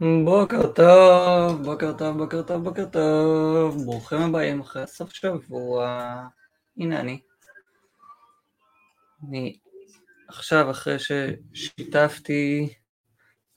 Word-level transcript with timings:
בוקר 0.00 0.72
טוב, 0.72 1.62
בוקר 1.62 1.92
טוב, 1.92 2.16
בוקר 2.18 2.42
טוב, 2.42 2.64
בוקר 2.64 2.86
טוב, 2.86 3.84
ברוכים 3.84 4.18
הבאים 4.18 4.60
אחרי 4.60 4.86
סוף 4.86 5.12
שבוע, 5.12 5.98
הנה 6.76 7.00
אני. 7.00 7.20
אני 9.28 9.56
עכשיו 10.28 10.70
אחרי 10.70 10.96
ששיתפתי, 10.98 12.74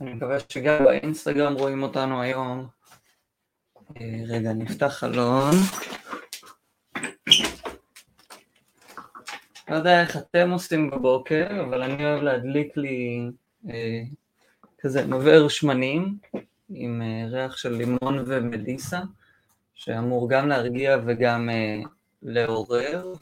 אני 0.01 0.13
מקווה 0.13 0.37
שגם 0.49 0.83
באינסטגרם 0.83 1.53
רואים 1.53 1.83
אותנו 1.83 2.21
היום. 2.21 2.67
אה, 4.01 4.23
רגע, 4.27 4.53
נפתח 4.53 4.87
חלון. 4.87 5.51
לא 9.69 9.75
יודע 9.75 10.01
איך 10.01 10.17
אתם 10.17 10.49
עושים 10.51 10.89
בבוקר, 10.89 11.47
אבל 11.67 11.81
אני 11.81 12.05
אוהב 12.05 12.23
להדליק 12.23 12.77
לי 12.77 13.31
אה, 13.69 14.03
כזה 14.83 15.05
מבער 15.05 15.47
שמנים 15.47 16.17
עם 16.69 17.01
אה, 17.01 17.25
ריח 17.29 17.57
של 17.57 17.73
לימון 17.73 18.23
ומדיסה, 18.27 18.99
שאמור 19.73 20.29
גם 20.29 20.47
להרגיע 20.47 20.97
וגם 21.05 21.49
אה, 21.49 21.79
לעורר 22.23 23.13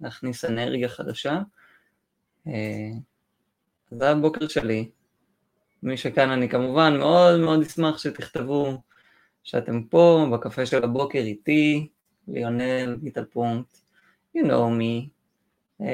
ולהכניס 0.00 0.44
אנרגיה 0.44 0.88
חדשה. 0.88 1.40
אה, 2.46 2.90
זה 3.90 4.10
הבוקר 4.10 4.48
שלי. 4.48 4.90
מי 5.82 5.96
שכאן 5.96 6.30
אני 6.30 6.48
כמובן 6.48 6.96
מאוד 6.98 7.40
מאוד 7.40 7.62
אשמח 7.62 7.98
שתכתבו 7.98 8.80
שאתם 9.44 9.82
פה 9.82 10.26
בקפה 10.32 10.66
של 10.66 10.84
הבוקר 10.84 11.18
איתי, 11.18 11.88
ליונל, 12.28 12.96
גיטל 13.02 13.24
פונקט, 13.24 13.78
you 14.36 14.40
know 14.40 14.80
me. 14.80 15.08
Uh, 15.80 15.84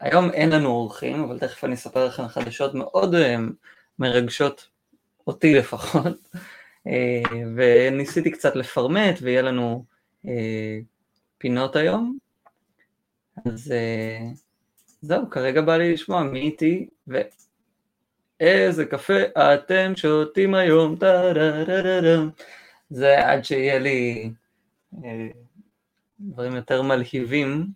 היום 0.00 0.30
אין 0.30 0.50
לנו 0.50 0.68
אורחים, 0.68 1.22
אבל 1.22 1.38
תכף 1.38 1.64
אני 1.64 1.74
אספר 1.74 2.06
לכם 2.06 2.28
חדשות 2.28 2.74
מאוד 2.74 3.14
מרגשות 4.02 4.68
אותי 5.26 5.54
לפחות, 5.54 6.28
אה, 6.86 7.22
וניסיתי 7.56 8.30
קצת 8.30 8.56
לפרמט 8.56 9.18
ויהיה 9.22 9.42
לנו 9.42 9.84
אה, 10.26 10.78
פינות 11.38 11.76
היום, 11.76 12.18
אז 13.46 13.72
אה, 13.72 14.18
זהו, 15.00 15.30
כרגע 15.30 15.60
בא 15.60 15.76
לי 15.76 15.92
לשמוע 15.92 16.22
מי 16.22 16.40
איתי 16.40 16.88
ואיזה 18.40 18.84
קפה 18.84 19.22
אתם 19.36 19.92
שותים 19.96 20.54
היום, 20.54 20.96
זה 22.90 23.28
עד 23.28 23.44
שיהיה 23.44 23.78
לי 23.78 24.30
דברים 26.20 26.56
יותר 26.56 26.82
מלהיבים, 26.82 27.66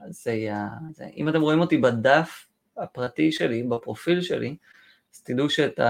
אז 0.00 0.22
זה 0.22 0.32
יהיה, 0.32 0.68
אם 1.16 1.28
אתם 1.28 1.40
רואים 1.40 1.60
אותי 1.60 1.76
בדף 1.76 2.46
הפרטי 2.76 3.32
שלי, 3.32 3.62
בפרופיל 3.62 4.20
שלי, 4.20 4.56
אז 5.14 5.22
תדעו 5.22 5.50
שאת 5.50 5.80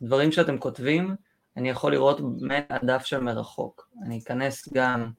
הדברים 0.00 0.32
שאתם 0.32 0.58
כותבים, 0.58 1.16
אני 1.56 1.70
יכול 1.70 1.92
לראות 1.92 2.20
מהדף 2.40 3.04
של 3.04 3.20
מרחוק. 3.20 3.90
אני 4.02 4.18
אכנס 4.18 4.68
גם 4.72 5.10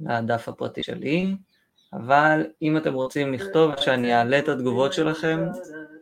לדף 0.00 0.48
הפרטי 0.48 0.82
שלי, 0.82 1.36
אבל 1.92 2.46
אם 2.62 2.76
אתם 2.76 2.94
רוצים 2.94 3.32
לכתוב 3.32 3.76
שאני 3.76 4.14
אעלה 4.14 4.38
את 4.38 4.48
התגובות 4.48 4.92
שלכם, 4.92 5.46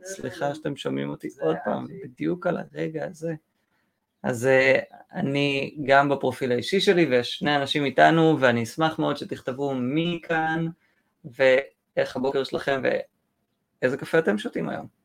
סליחה 0.04 0.54
שאתם 0.54 0.76
שומעים 0.76 1.10
אותי 1.10 1.28
עוד 1.40 1.56
פעם, 1.64 1.86
בדיוק 2.04 2.46
על 2.46 2.56
הרגע 2.56 3.06
הזה. 3.06 3.34
אז 4.22 4.48
uh, 4.48 4.94
אני 5.12 5.76
גם 5.86 6.08
בפרופיל 6.08 6.52
האישי 6.52 6.80
שלי 6.80 7.06
ויש 7.06 7.38
שני 7.38 7.56
אנשים 7.56 7.84
איתנו 7.84 8.36
ואני 8.40 8.62
אשמח 8.62 8.98
מאוד 8.98 9.16
שתכתבו 9.16 9.74
מי 9.74 10.20
כאן 10.22 10.66
ואיך 11.24 12.16
הבוקר 12.16 12.44
שלכם 12.44 12.82
ואיזה 12.82 13.96
קפה 13.96 14.18
אתם 14.18 14.38
שותים 14.38 14.68
היום. 14.68 15.01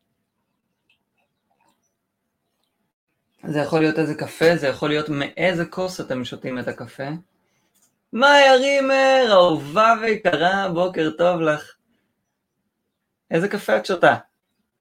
זה 3.47 3.59
יכול 3.59 3.79
להיות 3.79 3.99
איזה 3.99 4.15
קפה, 4.15 4.55
זה 4.55 4.67
יכול 4.67 4.89
להיות 4.89 5.09
מאיזה 5.09 5.65
כוס 5.65 6.01
אתם 6.01 6.25
שותים 6.25 6.59
את 6.59 6.67
הקפה. 6.67 7.07
מאיה 8.13 8.55
רימר, 8.55 9.27
אהובה 9.31 9.93
ויקרה, 10.01 10.69
בוקר 10.73 11.09
טוב 11.17 11.41
לך. 11.41 11.71
איזה 13.31 13.47
קפה 13.47 13.77
את 13.77 13.85
שותה? 13.85 14.15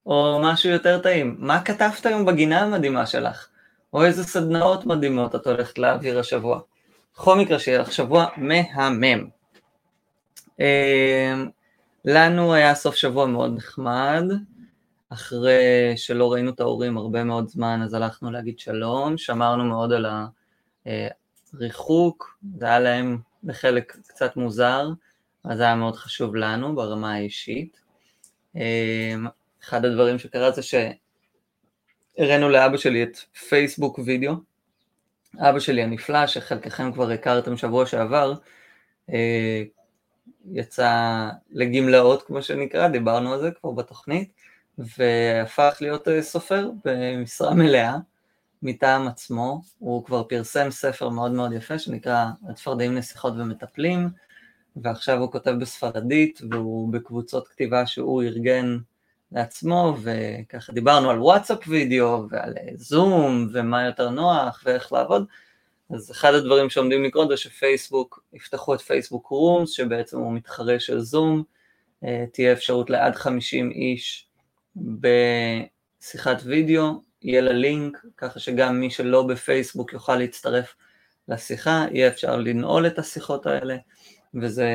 או 0.06 0.40
משהו 0.42 0.70
יותר 0.70 0.98
טעים. 0.98 1.36
מה 1.38 1.62
כתבת 1.64 2.06
היום 2.06 2.24
בגינה 2.24 2.60
המדהימה 2.60 3.06
שלך? 3.06 3.48
או 3.92 4.04
איזה 4.04 4.24
סדנאות 4.24 4.86
מדהימות 4.86 5.34
את 5.34 5.46
הולכת 5.46 5.78
להעביר 5.78 6.18
השבוע. 6.18 6.60
בכל 7.14 7.38
מקרה 7.38 7.58
שיהיה 7.58 7.78
לך 7.78 7.92
שבוע 7.92 8.26
מהמם. 8.36 9.28
אמ, 10.60 11.48
לנו 12.04 12.54
היה 12.54 12.74
סוף 12.74 12.94
שבוע 12.94 13.26
מאוד 13.26 13.56
נחמד. 13.56 14.24
אחרי 15.08 15.92
שלא 15.96 16.32
ראינו 16.32 16.50
את 16.50 16.60
ההורים 16.60 16.96
הרבה 16.96 17.24
מאוד 17.24 17.48
זמן, 17.48 17.80
אז 17.84 17.94
הלכנו 17.94 18.30
להגיד 18.30 18.58
שלום, 18.58 19.18
שמרנו 19.18 19.64
מאוד 19.64 19.92
על 19.92 20.06
הריחוק, 21.54 22.38
זה 22.58 22.66
היה 22.66 22.80
להם 22.80 23.18
בחלק 23.44 23.96
קצת 24.06 24.36
מוזר, 24.36 24.88
אז 25.44 25.58
זה 25.58 25.62
היה 25.62 25.74
מאוד 25.74 25.96
חשוב 25.96 26.36
לנו 26.36 26.74
ברמה 26.74 27.14
האישית. 27.14 27.80
אחד 29.62 29.84
הדברים 29.84 30.18
שקרה 30.18 30.50
זה 30.50 30.62
שהראינו 30.62 32.48
לאבא 32.48 32.76
שלי 32.76 33.02
את 33.02 33.16
פייסבוק 33.48 33.98
וידאו, 34.04 34.32
אבא 35.38 35.60
שלי 35.60 35.82
הנפלא, 35.82 36.26
שחלקכם 36.26 36.92
כבר 36.92 37.10
הכרתם 37.10 37.56
שבוע 37.56 37.86
שעבר, 37.86 38.34
יצא 40.52 41.28
לגמלאות 41.50 42.22
כמו 42.22 42.42
שנקרא, 42.42 42.88
דיברנו 42.88 43.32
על 43.32 43.40
זה 43.40 43.50
כבר 43.60 43.70
בתוכנית, 43.70 44.32
והפך 44.78 45.78
להיות 45.80 46.08
אה, 46.08 46.22
סופר 46.22 46.70
במשרה 46.84 47.54
מלאה 47.54 47.96
מטעם 48.62 49.08
עצמו, 49.08 49.62
הוא 49.78 50.04
כבר 50.04 50.22
פרסם 50.22 50.70
ספר 50.70 51.08
מאוד 51.08 51.32
מאוד 51.32 51.52
יפה 51.52 51.78
שנקרא 51.78 52.26
הצפרדעים 52.48 52.94
נסיכות 52.94 53.32
ומטפלים, 53.36 54.08
ועכשיו 54.76 55.18
הוא 55.18 55.32
כותב 55.32 55.50
בספרדית 55.60 56.40
והוא 56.50 56.92
בקבוצות 56.92 57.48
כתיבה 57.48 57.86
שהוא 57.86 58.22
ארגן 58.22 58.78
לעצמו, 59.32 59.96
וככה 60.02 60.72
דיברנו 60.72 61.10
על 61.10 61.18
וואטסאפ 61.18 61.58
וידאו 61.68 62.28
ועל 62.30 62.54
אה, 62.58 62.68
זום 62.74 63.48
ומה 63.52 63.86
יותר 63.86 64.10
נוח 64.10 64.62
ואיך 64.64 64.92
לעבוד, 64.92 65.26
אז 65.90 66.10
אחד 66.10 66.34
הדברים 66.34 66.70
שעומדים 66.70 67.04
לקרות 67.04 67.28
זה 67.28 67.36
שפייסבוק, 67.36 68.22
יפתחו 68.32 68.74
את 68.74 68.80
פייסבוק 68.80 69.26
רומס, 69.26 69.70
שבעצם 69.70 70.18
הוא 70.18 70.32
מתחרה 70.32 70.80
של 70.80 71.00
זום, 71.00 71.42
אה, 72.04 72.24
תהיה 72.32 72.52
אפשרות 72.52 72.90
לעד 72.90 73.14
50 73.14 73.70
איש 73.70 74.25
בשיחת 74.76 76.42
וידאו, 76.44 77.02
יהיה 77.22 77.40
לה 77.40 77.52
לינק, 77.52 78.04
ככה 78.16 78.40
שגם 78.40 78.80
מי 78.80 78.90
שלא 78.90 79.22
בפייסבוק 79.22 79.92
יוכל 79.92 80.16
להצטרף 80.16 80.74
לשיחה, 81.28 81.86
יהיה 81.90 82.08
אפשר 82.08 82.36
לנעול 82.36 82.86
את 82.86 82.98
השיחות 82.98 83.46
האלה, 83.46 83.76
וזה, 84.34 84.68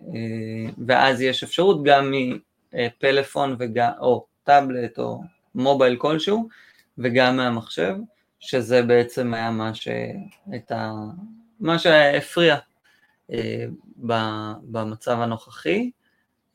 אה, 0.00 0.70
ואז 0.86 1.20
יש 1.20 1.42
אפשרות 1.42 1.84
גם 1.84 2.12
מפלאפון 2.72 3.56
וגם, 3.58 3.90
או 4.00 4.26
טאבלט 4.44 4.98
או 4.98 5.20
מובייל 5.54 5.96
כלשהו, 5.96 6.48
וגם 6.98 7.36
מהמחשב, 7.36 7.94
שזה 8.40 8.82
בעצם 8.82 9.34
היה 9.34 9.50
מה 9.50 9.72
שהייתה, 9.74 10.92
מה 11.60 11.78
שהפריע 11.78 12.56
אה, 13.32 13.64
במצב 14.70 15.20
הנוכחי. 15.20 15.90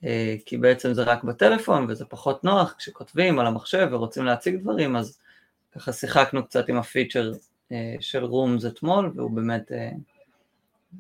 אה, 0.06 0.36
כי 0.46 0.58
בעצם 0.58 0.94
זה 0.94 1.04
רק 1.04 1.24
בטלפון 1.24 1.86
וזה 1.90 2.06
פחות 2.06 2.44
נוח 2.44 2.76
כשכותבים 2.78 3.40
על 3.40 3.48
המחשב 3.48 3.88
ורוצים 3.92 4.26
להציג 4.26 4.56
דברים, 4.56 4.96
אז 4.96 5.18
ככה 5.76 5.94
שיחקנו 5.94 6.46
קצת 6.46 6.70
עם 6.70 6.78
הפיצ'ר 6.78 7.32
אה, 7.72 7.96
של 8.00 8.24
Rooms 8.24 8.66
אתמול, 8.66 9.12
והוא 9.16 9.32
באמת, 9.32 9.72
אה, 9.72 9.90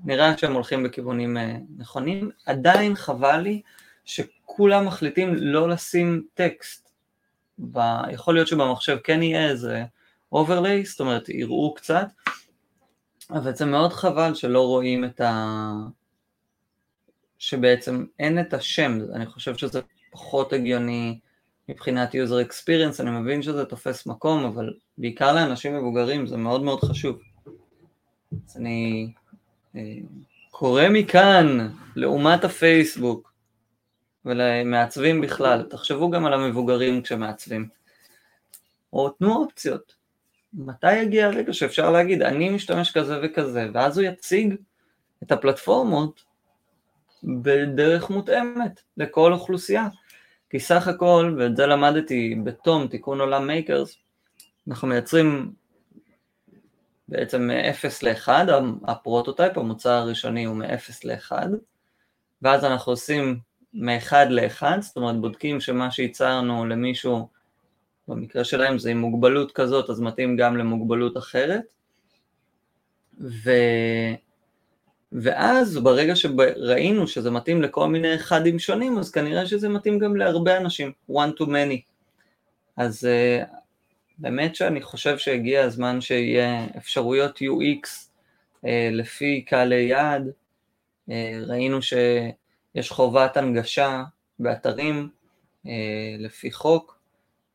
נראה 0.05 0.38
שהם 0.38 0.53
הולכים 0.53 0.84
בכיוונים 0.84 1.38
נכונים. 1.77 2.31
עדיין 2.46 2.96
חבל 2.96 3.38
לי 3.38 3.62
שכולם 4.05 4.86
מחליטים 4.86 5.36
לא 5.36 5.70
לשים 5.70 6.24
טקסט. 6.34 6.91
ב... 7.72 7.79
יכול 8.12 8.34
להיות 8.34 8.48
שבמחשב 8.48 8.98
כן 9.03 9.24
יהיה 9.24 9.50
איזה 9.50 9.84
overlay, 10.31 10.85
זאת 10.86 11.00
אומרת 11.00 11.29
יראו 11.29 11.74
קצת, 11.74 12.08
אבל 13.29 13.55
זה 13.55 13.65
מאוד 13.65 13.93
חבל 13.93 14.34
שלא 14.34 14.67
רואים 14.67 15.05
את 15.05 15.22
ה... 15.22 15.72
שבעצם 17.41 18.05
אין 18.19 18.39
את 18.39 18.53
השם, 18.53 19.00
אני 19.13 19.25
חושב 19.25 19.57
שזה 19.57 19.81
פחות 20.12 20.53
הגיוני 20.53 21.19
מבחינת 21.69 22.15
user 22.15 22.48
experience, 22.48 23.01
אני 23.01 23.12
מבין 23.12 23.41
שזה 23.41 23.65
תופס 23.65 24.05
מקום, 24.05 24.43
אבל 24.43 24.74
בעיקר 24.98 25.33
לאנשים 25.33 25.77
מבוגרים 25.77 26.27
זה 26.27 26.38
מאוד 26.38 26.63
מאוד 26.63 26.79
חשוב. 26.79 27.19
אז 28.48 28.57
אני 28.57 29.13
אה, 29.75 29.81
קורא 30.51 30.83
מכאן, 30.89 31.69
לעומת 31.95 32.43
הפייסבוק, 32.43 33.33
ולמעצבים 34.25 35.21
בכלל, 35.21 35.63
תחשבו 35.69 36.10
גם 36.10 36.25
על 36.25 36.33
המבוגרים 36.33 37.01
כשמעצבים. 37.01 37.69
או 38.93 39.10
תנו 39.10 39.36
אופציות. 39.36 39.95
מתי 40.53 40.98
יגיע 40.98 41.25
הרגע 41.25 41.53
שאפשר 41.53 41.91
להגיד, 41.91 42.21
אני 42.21 42.50
משתמש 42.50 42.91
כזה 42.91 43.19
וכזה, 43.24 43.69
ואז 43.74 43.98
הוא 43.98 44.05
יציג 44.05 44.55
את 45.24 45.31
הפלטפורמות 45.31 46.30
בדרך 47.23 48.09
מותאמת 48.09 48.81
לכל 48.97 49.33
אוכלוסייה. 49.33 49.87
כי 50.49 50.59
סך 50.59 50.87
הכל, 50.87 51.35
ואת 51.39 51.55
זה 51.55 51.65
למדתי 51.65 52.35
ב 52.43 52.54
TOM 52.54 52.88
תיקון 52.87 53.21
עולם 53.21 53.47
Makers, 53.47 53.97
אנחנו 54.67 54.87
מייצרים 54.87 55.51
בעצם 57.07 57.47
מ-0 57.47 57.87
ל-1, 58.03 58.29
ה 58.88 58.94
prototype, 58.94 59.57
המוצר 59.57 59.91
הראשוני 59.91 60.43
הוא 60.43 60.55
מ-0 60.55 60.91
ל-1, 61.03 61.31
ואז 62.41 62.65
אנחנו 62.65 62.91
עושים 62.91 63.39
מ-1 63.73 64.13
ל-1, 64.29 64.63
זאת 64.81 64.97
אומרת 64.97 65.21
בודקים 65.21 65.59
שמה 65.59 65.91
שייצרנו 65.91 66.65
למישהו, 66.65 67.27
במקרה 68.07 68.43
שלהם 68.43 68.79
זה 68.79 68.91
עם 68.91 68.97
מוגבלות 68.97 69.51
כזאת, 69.51 69.89
אז 69.89 69.99
מתאים 69.99 70.37
גם 70.37 70.57
למוגבלות 70.57 71.17
אחרת, 71.17 71.73
ו... 73.19 73.51
ואז 75.11 75.77
ברגע 75.77 76.15
שראינו 76.15 77.07
שזה 77.07 77.31
מתאים 77.31 77.61
לכל 77.61 77.87
מיני 77.87 78.17
חדים 78.17 78.59
שונים, 78.59 78.97
אז 78.97 79.11
כנראה 79.11 79.45
שזה 79.45 79.69
מתאים 79.69 79.99
גם 79.99 80.15
להרבה 80.15 80.57
אנשים, 80.57 80.91
one 81.11 81.39
to 81.39 81.43
many. 81.43 81.77
אז 82.77 83.07
uh, 83.07 83.47
באמת 84.17 84.55
שאני 84.55 84.81
חושב 84.81 85.17
שהגיע 85.17 85.63
הזמן 85.63 86.01
שיהיה 86.01 86.65
אפשרויות 86.77 87.37
UX 87.37 87.87
uh, 87.87 88.67
לפי 88.91 89.41
קהלי 89.41 89.81
יעד. 89.81 90.31
Uh, 91.09 91.13
ראינו 91.47 91.79
שיש 91.81 92.91
חובת 92.91 93.37
הנגשה 93.37 94.03
באתרים 94.39 95.09
uh, 95.65 95.69
לפי 96.19 96.51
חוק, 96.51 96.99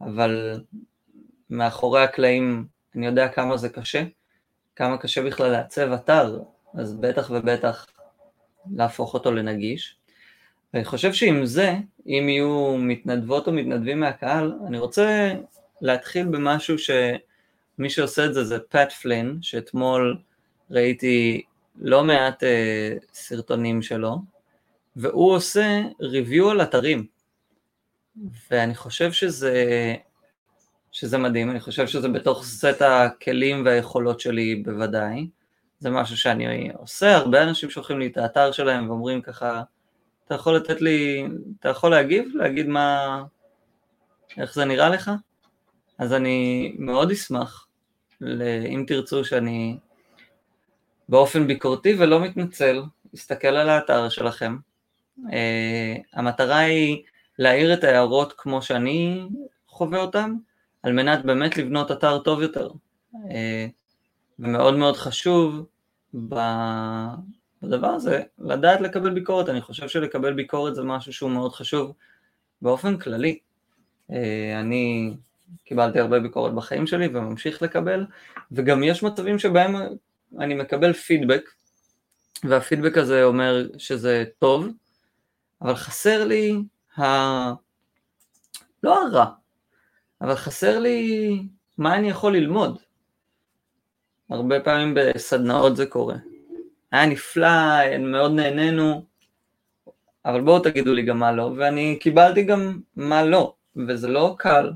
אבל 0.00 0.60
מאחורי 1.50 2.02
הקלעים 2.02 2.66
אני 2.96 3.06
יודע 3.06 3.28
כמה 3.28 3.56
זה 3.56 3.68
קשה, 3.68 4.02
כמה 4.76 4.98
קשה 4.98 5.22
בכלל 5.22 5.50
לעצב 5.50 5.92
אתר, 5.92 6.38
אז 6.76 6.94
בטח 6.94 7.30
ובטח 7.30 7.86
להפוך 8.76 9.14
אותו 9.14 9.32
לנגיש. 9.32 9.96
ואני 10.74 10.84
חושב 10.84 11.12
שעם 11.12 11.46
זה, 11.46 11.74
אם 12.06 12.28
יהיו 12.28 12.76
מתנדבות 12.78 13.46
או 13.46 13.52
מתנדבים 13.52 14.00
מהקהל, 14.00 14.52
אני 14.66 14.78
רוצה 14.78 15.32
להתחיל 15.80 16.26
במשהו 16.26 16.76
שמי 16.78 17.90
שעושה 17.90 18.26
את 18.26 18.34
זה 18.34 18.44
זה 18.44 18.58
פאט 18.58 18.92
פלין, 18.92 19.38
שאתמול 19.42 20.18
ראיתי 20.70 21.42
לא 21.78 22.04
מעט 22.04 22.42
אה, 22.42 22.94
סרטונים 23.12 23.82
שלו, 23.82 24.16
והוא 24.96 25.32
עושה 25.32 25.82
ריוויו 26.00 26.50
על 26.50 26.62
אתרים. 26.62 27.06
ואני 28.50 28.74
חושב 28.74 29.12
שזה, 29.12 29.94
שזה 30.92 31.18
מדהים, 31.18 31.50
אני 31.50 31.60
חושב 31.60 31.86
שזה 31.86 32.08
בתוך 32.08 32.44
סט 32.44 32.82
הכלים 32.82 33.64
והיכולות 33.64 34.20
שלי 34.20 34.54
בוודאי. 34.54 35.26
זה 35.78 35.90
משהו 35.90 36.16
שאני 36.16 36.70
עושה, 36.78 37.16
הרבה 37.16 37.42
אנשים 37.42 37.70
שולחים 37.70 37.98
לי 37.98 38.06
את 38.06 38.16
האתר 38.16 38.52
שלהם 38.52 38.90
ואומרים 38.90 39.22
ככה, 39.22 39.62
אתה 40.26 40.34
יכול 40.34 40.56
לתת 40.56 40.80
לי, 40.80 41.26
אתה 41.60 41.68
יכול 41.68 41.90
להגיב, 41.90 42.28
להגיד 42.34 42.66
מה, 42.66 43.22
איך 44.38 44.54
זה 44.54 44.64
נראה 44.64 44.88
לך? 44.88 45.10
אז 45.98 46.12
אני 46.12 46.72
מאוד 46.78 47.10
אשמח, 47.10 47.66
אם 48.66 48.84
תרצו 48.86 49.24
שאני 49.24 49.78
באופן 51.08 51.46
ביקורתי 51.46 51.96
ולא 51.98 52.20
מתנצל, 52.20 52.82
אסתכל 53.14 53.48
על 53.48 53.68
האתר 53.68 54.08
שלכם. 54.08 54.56
Uh, 55.18 55.30
המטרה 56.12 56.58
היא 56.58 57.02
להעיר 57.38 57.74
את 57.74 57.84
ההערות 57.84 58.32
כמו 58.36 58.62
שאני 58.62 59.28
חווה 59.68 60.00
אותן, 60.00 60.34
על 60.82 60.92
מנת 60.92 61.24
באמת 61.24 61.56
לבנות 61.56 61.90
אתר 61.90 62.18
טוב 62.18 62.42
יותר. 62.42 62.70
Uh, 63.14 63.18
ומאוד 64.38 64.76
מאוד 64.76 64.96
חשוב 64.96 65.66
בדבר 66.14 67.86
הזה 67.86 68.22
לדעת 68.38 68.80
לקבל 68.80 69.14
ביקורת, 69.14 69.48
אני 69.48 69.60
חושב 69.60 69.88
שלקבל 69.88 70.32
ביקורת 70.32 70.74
זה 70.74 70.82
משהו 70.82 71.12
שהוא 71.12 71.30
מאוד 71.30 71.52
חשוב 71.52 71.92
באופן 72.62 72.98
כללי. 72.98 73.38
אה, 74.10 74.60
אני 74.60 75.14
קיבלתי 75.64 76.00
הרבה 76.00 76.20
ביקורת 76.20 76.54
בחיים 76.54 76.86
שלי 76.86 77.06
וממשיך 77.06 77.62
לקבל, 77.62 78.06
וגם 78.52 78.82
יש 78.82 79.02
מצבים 79.02 79.38
שבהם 79.38 79.76
אני 80.38 80.54
מקבל 80.54 80.92
פידבק, 80.92 81.50
והפידבק 82.44 82.98
הזה 82.98 83.24
אומר 83.24 83.66
שזה 83.78 84.24
טוב, 84.38 84.66
אבל 85.62 85.74
חסר 85.74 86.24
לי 86.24 86.62
ה... 86.98 87.02
לא 88.82 89.02
הרע, 89.02 89.26
אבל 90.20 90.34
חסר 90.34 90.78
לי 90.78 91.42
מה 91.78 91.96
אני 91.96 92.10
יכול 92.10 92.36
ללמוד. 92.36 92.85
הרבה 94.30 94.60
פעמים 94.60 94.94
בסדנאות 94.94 95.76
זה 95.76 95.86
קורה. 95.86 96.16
היה 96.92 97.06
נפלא, 97.06 97.98
מאוד 97.98 98.32
נהנינו, 98.32 99.04
אבל 100.24 100.40
בואו 100.40 100.60
תגידו 100.60 100.94
לי 100.94 101.02
גם 101.02 101.18
מה 101.18 101.32
לא, 101.32 101.52
ואני 101.56 101.98
קיבלתי 102.00 102.42
גם 102.42 102.80
מה 102.96 103.24
לא, 103.24 103.54
וזה 103.88 104.08
לא 104.08 104.34
קל 104.38 104.72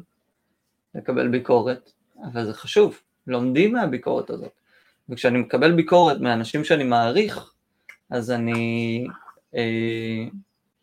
לקבל 0.95 1.28
ביקורת, 1.28 1.92
אבל 2.33 2.47
זה 2.47 2.54
חשוב, 2.54 3.00
לומדים 3.26 3.73
מהביקורת 3.73 4.30
הזאת. 4.30 4.52
וכשאני 5.09 5.38
מקבל 5.38 5.73
ביקורת 5.73 6.21
מאנשים 6.21 6.64
שאני 6.64 6.85
מעריך, 6.85 7.52
אז 8.11 8.30
אני 8.30 9.07
אה, 9.54 10.25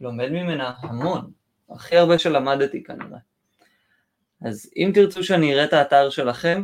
לומד 0.02 0.30
ממנה 0.30 0.74
המון, 0.80 1.32
הכי 1.70 1.98
הרבה 1.98 2.20
שלמדתי 2.20 2.84
כנראה. 2.84 3.20
אז 4.42 4.72
אם 4.78 4.92
תרצו 4.94 5.24
שאני 5.24 5.54
אראה 5.54 5.64
את 5.64 5.74
האתר 5.74 6.10
שלכם, 6.10 6.64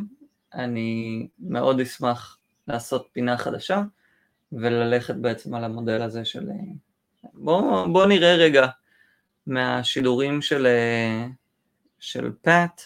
אני 0.53 1.27
מאוד 1.39 1.79
אשמח 1.79 2.38
לעשות 2.67 3.10
פינה 3.12 3.38
חדשה 3.38 3.81
וללכת 4.51 5.15
בעצם 5.15 5.53
על 5.53 5.63
המודל 5.63 6.01
הזה 6.01 6.25
של... 6.25 6.50
בואו 7.33 7.93
בוא 7.93 8.05
נראה 8.05 8.36
רגע 8.36 8.67
מהשידורים 9.48 10.41
של, 10.41 10.67
של 12.00 12.31
פאט, 12.41 12.81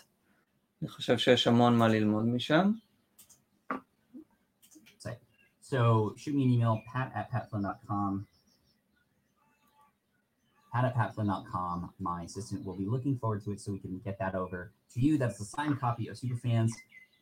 אני 0.82 0.90
חושב 0.90 1.18
שיש 1.18 1.48
המון 1.48 1.78
מה 1.78 1.88
ללמוד 1.88 2.26
משם. 2.26 2.72
So 5.74 6.14
shoot 6.16 6.34
me 6.34 6.44
an 6.44 6.52
email, 6.56 6.82
pat 6.90 7.12
at 7.14 7.30
patflynn.com. 7.30 8.26
Pat 10.72 10.86
at 10.86 10.96
patflynn.com. 10.96 11.94
My 12.00 12.20
assistant 12.24 12.66
will 12.66 12.78
be 12.84 12.86
looking 12.86 13.18
forward 13.20 13.44
to 13.44 13.52
it 13.52 13.60
so 13.60 13.74
we 13.74 13.80
can 13.80 14.00
get 14.06 14.18
that 14.20 14.34
over 14.34 14.72
to 14.94 14.98
you. 15.02 15.18
That's 15.18 15.42
a 15.42 15.44
signed 15.44 15.78
copy 15.82 16.08
of 16.08 16.16
Superfans 16.16 16.72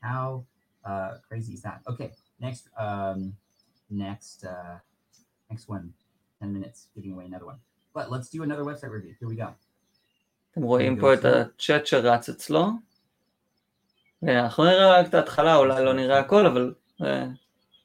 How 0.04 0.44
uh, 0.84 1.12
crazy 1.28 1.52
is 1.54 1.62
that? 1.62 1.80
Okay, 1.88 2.10
next, 2.40 2.68
um, 2.78 3.34
next, 3.90 4.44
uh, 4.44 4.78
next 5.50 5.68
one. 5.68 5.92
10 6.40 6.52
minutes, 6.52 6.86
giving 6.94 7.12
away 7.12 7.26
another 7.26 7.46
one. 7.46 7.58
But 7.92 8.10
let's 8.10 8.28
do 8.30 8.42
another 8.42 8.64
website 8.64 8.90
review. 8.90 9.14
Here 9.18 9.28
we 9.28 9.36
go. 9.36 9.48
אתם 10.52 10.62
רואים 10.62 11.00
פה 11.00 11.14
את 11.14 11.24
הצ'אט 11.24 11.86
שרץ 11.86 12.28
אצלו. 12.28 12.70
אנחנו 14.22 14.64
נראה 14.64 15.00
רק 15.00 15.08
את 15.08 15.14
ההתחלה, 15.14 15.56
אולי 15.56 15.84
לא 15.84 15.92
נראה 15.92 16.18
הכל, 16.18 16.46
אבל... 16.46 16.74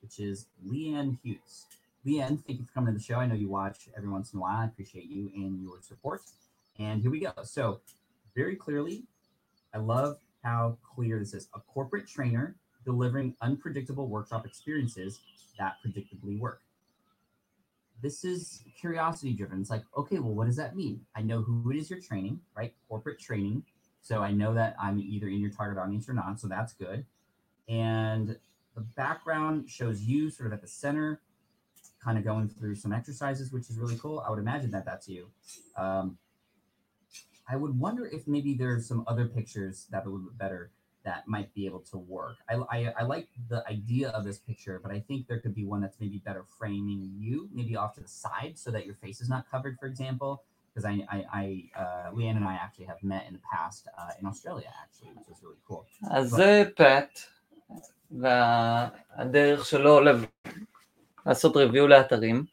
Which 0.04 0.20
is 0.20 0.46
Leanne 0.68 1.18
Hughes. 1.24 1.66
Leanne, 2.06 2.38
thank 2.46 2.60
you 2.60 2.66
for 2.66 2.74
coming 2.74 2.94
to 2.94 3.00
the 3.00 3.04
show. 3.04 3.16
I 3.16 3.26
know 3.26 3.36
you 3.36 3.50
watch 3.50 3.90
every 3.98 4.10
once 4.10 4.34
in 4.34 4.40
a 4.40 4.42
while. 4.42 4.60
I 4.62 4.66
appreciate 4.66 5.10
you 5.10 5.32
and 5.36 5.62
your 5.62 5.78
support. 5.82 6.22
And 6.78 7.02
here 7.02 7.12
we 7.12 7.20
go. 7.22 7.32
So, 7.44 7.80
very 8.36 8.56
clearly, 8.56 9.04
I 9.74 9.80
love 9.80 10.18
how 10.43 10.79
clear 10.95 11.19
this 11.19 11.35
is. 11.35 11.49
A 11.55 11.61
corporate 11.61 12.07
trainer 12.07 12.57
delivering 12.85 13.35
unpredictable 13.43 14.09
workshop 14.09 14.47
experiences 14.47 15.21
that 15.59 15.75
predictably 15.85 16.39
work. 16.39 16.63
This 18.03 18.25
is 18.25 18.63
curiosity 18.79 19.35
driven. 19.35 19.61
It's 19.61 19.71
like, 19.71 19.85
okay, 19.97 20.19
well, 20.19 20.35
what 20.35 20.47
does 20.47 20.57
that 20.57 20.75
mean? 20.75 21.03
I 21.15 21.21
know 21.21 21.43
who 21.43 21.71
it 21.71 21.77
is 21.77 21.91
you're 21.91 22.01
training, 22.01 22.41
right? 22.57 22.73
Corporate 22.89 23.21
training. 23.21 23.65
So 24.01 24.23
I 24.23 24.33
know 24.33 24.55
that 24.55 24.75
I'm 24.81 24.99
either 24.99 25.29
in 25.29 25.41
your 25.41 25.51
target 25.51 25.79
audience 25.79 26.09
or 26.09 26.15
not. 26.15 26.41
So 26.41 26.49
that's 26.49 26.73
good. 26.73 27.05
And 27.69 28.39
the 28.75 28.81
background 28.81 29.69
shows 29.69 30.01
you 30.01 30.31
sort 30.31 30.47
of 30.47 30.55
at 30.55 30.63
the 30.63 30.69
center, 30.69 31.21
kind 32.03 32.17
of 32.17 32.25
going 32.25 32.49
through 32.49 32.77
some 32.77 32.93
exercises, 32.93 33.53
which 33.53 33.69
is 33.69 33.79
really 33.79 33.99
cool. 33.99 34.25
I 34.27 34.31
would 34.31 34.39
imagine 34.39 34.71
that 34.71 34.87
that's 34.87 35.07
you. 35.07 35.27
Um, 35.77 36.17
I 37.50 37.56
would 37.56 37.78
wonder 37.80 38.06
if 38.08 38.28
maybe 38.28 38.54
there's 38.56 38.88
some 38.88 39.04
other 39.08 39.26
pictures 39.26 39.88
that 39.92 40.04
are 40.04 40.10
a 40.10 40.12
little 40.12 40.28
bit 40.30 40.38
better 40.38 40.72
that 41.04 41.28
might 41.28 41.54
be 41.54 41.66
able 41.68 41.82
to 41.92 41.98
work. 41.98 42.38
I, 42.50 42.56
I, 42.76 42.94
I 43.00 43.04
like 43.04 43.28
the 43.48 43.64
idea 43.70 44.10
of 44.10 44.24
this 44.24 44.40
picture, 44.40 44.80
but 44.82 44.92
I 44.92 45.00
think 45.08 45.28
there 45.28 45.40
could 45.40 45.54
be 45.54 45.64
one 45.64 45.80
that's 45.82 46.00
maybe 46.00 46.18
better 46.18 46.44
framing 46.58 47.12
you, 47.16 47.48
maybe 47.54 47.76
off 47.76 47.94
to 47.96 48.02
the 48.02 48.08
side 48.08 48.54
so 48.56 48.72
that 48.72 48.86
your 48.88 48.96
face 48.96 49.22
is 49.22 49.30
not 49.30 49.50
covered, 49.50 49.78
for 49.80 49.86
example. 49.86 50.44
Because 50.74 50.86
I, 50.86 50.96
I, 51.16 51.20
I 51.42 51.46
uh, 51.82 52.12
Leanne 52.12 52.38
and 52.38 52.44
I 52.44 52.56
actually 52.56 52.86
have 52.86 53.02
met 53.04 53.24
in 53.28 53.34
the 53.34 53.40
past 53.54 53.88
uh, 53.98 54.10
in 54.20 54.26
Australia, 54.26 54.70
actually, 54.84 55.12
which 55.16 55.30
is 55.30 55.42
really 55.44 55.62
cool. 55.68 55.86
אז 56.12 56.30
זה 56.30 56.64
פט, 56.76 57.20
והדרך 58.12 59.66
שלו 59.66 60.00
לעשות 61.26 61.56
ריוויו 61.56 61.88
לאתרים. 61.88 62.46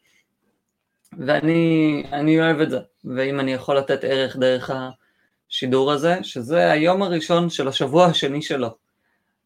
ואני 1.12 2.40
אוהב 2.40 2.60
את 2.60 2.70
זה, 2.70 2.78
ואם 3.04 3.40
אני 3.40 3.52
יכול 3.52 3.78
לתת 3.78 4.04
ערך 4.04 4.36
דרך 4.36 4.70
השידור 5.50 5.92
הזה, 5.92 6.18
שזה 6.22 6.70
היום 6.70 7.02
הראשון 7.02 7.50
של 7.50 7.68
השבוע 7.68 8.06
השני 8.06 8.42
שלו, 8.42 8.68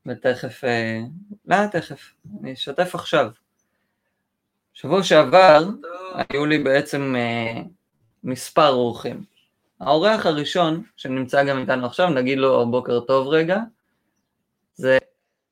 ותכף, 0.07 0.65
אה, 0.65 1.01
לא 1.47 1.67
תכף, 1.67 2.13
אני 2.43 2.53
אשתף 2.53 2.95
עכשיו. 2.95 3.31
שבוע 4.75 5.03
שעבר 5.03 5.65
היו 6.15 6.47
לי 6.47 6.59
בעצם 6.59 7.15
אה, 7.17 7.63
מספר 8.25 8.69
אורחים. 8.69 9.25
האורח 9.81 10.27
הראשון, 10.27 10.83
שנמצא 10.97 11.45
גם 11.45 11.59
איתנו 11.59 11.87
עכשיו, 11.87 12.09
נגיד 12.11 12.39
לו 12.39 12.71
בוקר 12.71 13.01
טוב 13.01 13.29
רגע, 13.29 13.59
זה 14.75 14.99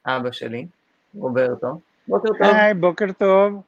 אבא 0.06 0.32
שלי, 0.32 0.66
רוברטו. 1.14 1.80
בוקר 2.08 2.28
טוב. 2.28 2.42
היי, 2.42 2.74
בוקר 2.74 3.06
טוב. 3.18 3.62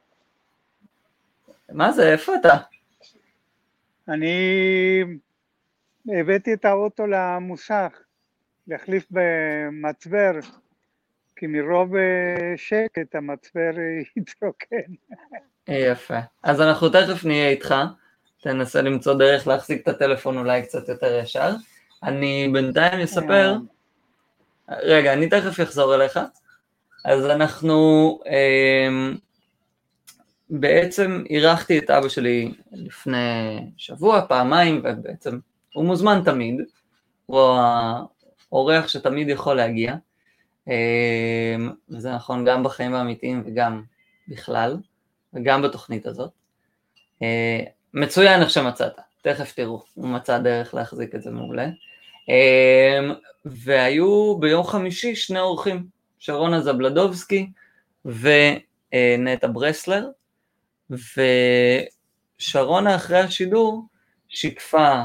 מה 1.75 1.93
זה, 1.93 2.13
איפה 2.13 2.35
אתה? 2.35 2.57
אני 4.09 4.37
הבאתי 6.09 6.55
את 6.55 6.65
האוטו 6.65 7.07
למוסך, 7.07 7.93
להחליף 8.69 9.07
במצבר, 9.11 10.33
כי 11.37 11.47
מרוב 11.47 11.97
אה, 11.97 12.55
שקט 12.57 13.15
המצבר 13.15 13.71
התרוקן. 14.17 14.93
יפה. 15.69 16.19
אז 16.43 16.61
אנחנו 16.61 16.89
תכף 16.89 17.25
נהיה 17.25 17.49
איתך, 17.49 17.75
תנסה 18.41 18.83
למצוא 18.83 19.15
דרך 19.15 19.47
להחזיק 19.47 19.83
את 19.83 19.89
הטלפון 19.89 20.39
אולי 20.39 20.63
קצת 20.63 20.89
יותר 20.89 21.19
ישר. 21.23 21.51
אני 22.03 22.49
בינתיים 22.53 23.01
אספר, 23.01 23.57
רגע, 24.69 25.13
אני 25.13 25.29
תכף 25.29 25.61
אחזור 25.63 25.95
אליך. 25.95 26.21
אז 27.05 27.27
אנחנו, 27.27 28.19
אה, 28.27 29.13
בעצם 30.55 31.25
אירחתי 31.31 31.79
את 31.79 31.91
אבא 31.91 32.09
שלי 32.09 32.55
לפני 32.73 33.59
שבוע, 33.77 34.27
פעמיים, 34.29 34.83
ובעצם 34.85 35.39
הוא 35.75 35.85
מוזמן 35.85 36.23
תמיד, 36.25 36.61
הוא 37.27 37.41
האורח 38.51 38.89
שתמיד 38.89 39.29
יכול 39.29 39.57
להגיע, 39.57 39.95
אה, 40.69 41.57
וזה 41.91 42.15
נכון 42.15 42.45
גם 42.45 42.63
בחיים 42.63 42.95
האמיתיים 42.95 43.43
וגם 43.47 43.83
בכלל, 44.29 44.77
וגם 45.35 45.63
בתוכנית 45.63 46.07
הזאת. 46.07 46.31
אה, 47.23 47.61
מצוין 47.95 48.41
איך 48.41 48.51
שמצאת, 48.51 48.93
תכף 49.23 49.53
תראו, 49.53 49.83
הוא 49.95 50.09
מצא 50.09 50.39
דרך 50.39 50.75
להחזיק 50.75 51.15
את 51.15 51.23
זה 51.23 51.31
מעולה. 51.31 51.69
אה, 52.29 52.99
והיו 53.45 54.37
ביום 54.41 54.65
חמישי 54.65 55.17
שני 55.17 55.41
אורחים, 55.41 55.87
שרונה 56.19 56.61
זבלדובסקי 56.61 57.51
ונטע 58.05 59.47
ברסלר, 59.53 60.09
ושרונה 62.39 62.97
אחרי 62.97 63.19
השידור 63.19 63.85
שיקפה 64.29 65.03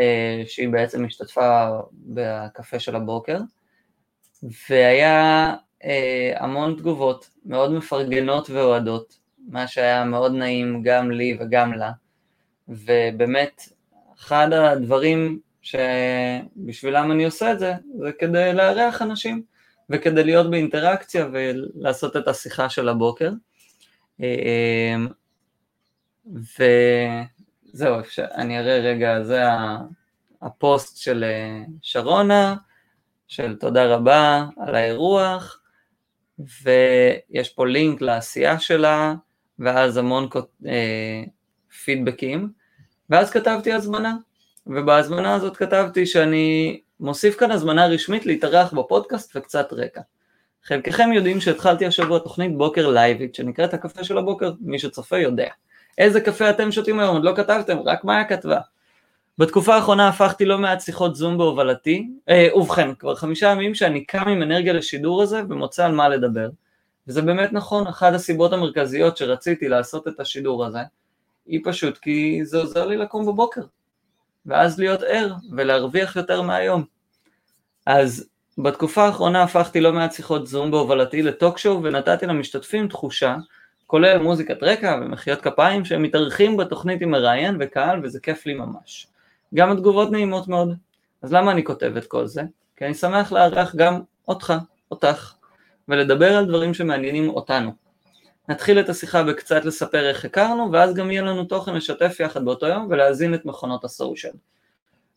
אה, 0.00 0.42
שהיא 0.46 0.68
בעצם 0.68 1.04
השתתפה 1.04 1.68
בקפה 1.92 2.78
של 2.78 2.96
הבוקר, 2.96 3.38
והיה 4.70 5.54
אה, 5.84 6.32
המון 6.36 6.74
תגובות 6.78 7.30
מאוד 7.44 7.72
מפרגנות 7.72 8.50
ואוהדות, 8.50 9.18
מה 9.48 9.66
שהיה 9.66 10.04
מאוד 10.04 10.32
נעים 10.32 10.82
גם 10.82 11.10
לי 11.10 11.38
וגם 11.40 11.72
לה, 11.72 11.90
ובאמת 12.68 13.62
אחד 14.18 14.52
הדברים 14.52 15.40
שבשבילם 15.62 17.12
אני 17.12 17.24
עושה 17.24 17.52
את 17.52 17.58
זה, 17.58 17.72
זה 17.98 18.12
כדי 18.18 18.52
לארח 18.54 19.02
אנשים 19.02 19.42
וכדי 19.90 20.24
להיות 20.24 20.50
באינטראקציה 20.50 21.28
ולעשות 21.32 22.16
את 22.16 22.28
השיחה 22.28 22.68
של 22.68 22.88
הבוקר. 22.88 23.30
וזהו, 26.34 27.96
אני 28.18 28.58
אראה 28.58 28.78
רגע, 28.78 29.22
זה 29.22 29.42
הפוסט 30.42 30.96
של 30.96 31.24
אה, 31.24 31.62
שרונה, 31.82 32.56
של 33.28 33.56
תודה 33.56 33.94
רבה 33.94 34.46
על 34.58 34.74
האירוח, 34.74 35.60
ויש 36.38 37.48
פה 37.48 37.66
לינק 37.66 38.00
לעשייה 38.00 38.58
שלה, 38.58 39.14
ואז 39.58 39.96
המון 39.96 40.28
אה, 40.66 41.22
פידבקים, 41.84 42.52
ואז 43.10 43.30
כתבתי 43.30 43.72
הזמנה, 43.72 44.16
ובהזמנה 44.66 45.34
הזאת 45.34 45.56
כתבתי 45.56 46.06
שאני 46.06 46.80
מוסיף 47.00 47.36
כאן 47.36 47.50
הזמנה 47.50 47.86
רשמית 47.86 48.26
להתארח 48.26 48.72
בפודקאסט 48.72 49.36
וקצת 49.36 49.72
רקע. 49.72 50.00
חלקכם 50.64 51.12
יודעים 51.12 51.40
שהתחלתי 51.40 51.86
השבוע 51.86 52.18
תוכנית 52.18 52.56
בוקר 52.56 52.88
לייבית 52.88 53.34
שנקראת 53.34 53.74
הקפה 53.74 54.04
של 54.04 54.18
הבוקר, 54.18 54.52
מי 54.60 54.78
שצופה 54.78 55.18
יודע. 55.18 55.48
איזה 56.00 56.20
קפה 56.20 56.50
אתם 56.50 56.72
שותים 56.72 57.00
היום? 57.00 57.16
עוד 57.16 57.24
לא 57.24 57.32
כתבתם, 57.36 57.78
רק 57.84 58.04
מאיה 58.04 58.24
כתבה. 58.24 58.58
בתקופה 59.38 59.74
האחרונה 59.74 60.08
הפכתי 60.08 60.44
לא 60.44 60.58
מעט 60.58 60.80
שיחות 60.80 61.16
זום 61.16 61.38
בהובלתי, 61.38 62.08
אה, 62.28 62.48
ובכן, 62.54 62.94
כבר 62.94 63.14
חמישה 63.14 63.46
ימים 63.46 63.74
שאני 63.74 64.04
קם 64.04 64.28
עם 64.28 64.42
אנרגיה 64.42 64.72
לשידור 64.72 65.22
הזה 65.22 65.42
ומוצא 65.48 65.86
על 65.86 65.92
מה 65.92 66.08
לדבר. 66.08 66.48
וזה 67.08 67.22
באמת 67.22 67.52
נכון, 67.52 67.86
אחת 67.86 68.14
הסיבות 68.14 68.52
המרכזיות 68.52 69.16
שרציתי 69.16 69.68
לעשות 69.68 70.08
את 70.08 70.20
השידור 70.20 70.64
הזה, 70.66 70.78
היא 71.46 71.60
פשוט 71.64 71.98
כי 71.98 72.40
זה 72.44 72.58
עוזר 72.58 72.86
לי 72.86 72.96
לקום 72.96 73.26
בבוקר, 73.26 73.62
ואז 74.46 74.78
להיות 74.78 75.02
ער 75.02 75.34
ולהרוויח 75.52 76.16
יותר 76.16 76.42
מהיום. 76.42 76.84
אז 77.86 78.28
בתקופה 78.58 79.04
האחרונה 79.04 79.42
הפכתי 79.42 79.80
לא 79.80 79.92
מעט 79.92 80.12
שיחות 80.12 80.46
זום 80.46 80.70
בהובלתי 80.70 81.22
לטוקשואו 81.22 81.82
ונתתי 81.82 82.26
למשתתפים 82.26 82.88
תחושה 82.88 83.36
כולל 83.90 84.18
מוזיקת 84.18 84.62
רקע 84.62 84.98
ומחיאות 85.02 85.40
כפיים 85.40 85.84
שהם 85.84 86.02
מתארחים 86.02 86.56
בתוכנית 86.56 87.02
עם 87.02 87.10
מראיין 87.10 87.56
וקהל 87.60 88.00
וזה 88.02 88.20
כיף 88.20 88.46
לי 88.46 88.54
ממש. 88.54 89.06
גם 89.54 89.72
התגובות 89.72 90.10
נעימות 90.10 90.48
מאוד. 90.48 90.74
אז 91.22 91.32
למה 91.32 91.52
אני 91.52 91.64
כותב 91.64 91.96
את 91.96 92.06
כל 92.06 92.26
זה? 92.26 92.42
כי 92.76 92.84
אני 92.84 92.94
שמח 92.94 93.32
לארח 93.32 93.74
גם 93.74 94.00
אותך, 94.28 94.54
אותך, 94.90 95.34
ולדבר 95.88 96.36
על 96.36 96.46
דברים 96.46 96.74
שמעניינים 96.74 97.28
אותנו. 97.28 97.70
נתחיל 98.48 98.80
את 98.80 98.88
השיחה 98.88 99.22
בקצת 99.22 99.64
לספר 99.64 100.08
איך 100.08 100.24
הכרנו, 100.24 100.72
ואז 100.72 100.94
גם 100.94 101.10
יהיה 101.10 101.22
לנו 101.22 101.44
תוכן 101.44 101.74
לשתף 101.74 102.16
יחד 102.20 102.44
באותו 102.44 102.66
יום 102.66 102.86
ולהזין 102.90 103.34
את 103.34 103.44
מכונות 103.44 103.84
ה 103.84 103.90
social. 103.90 104.32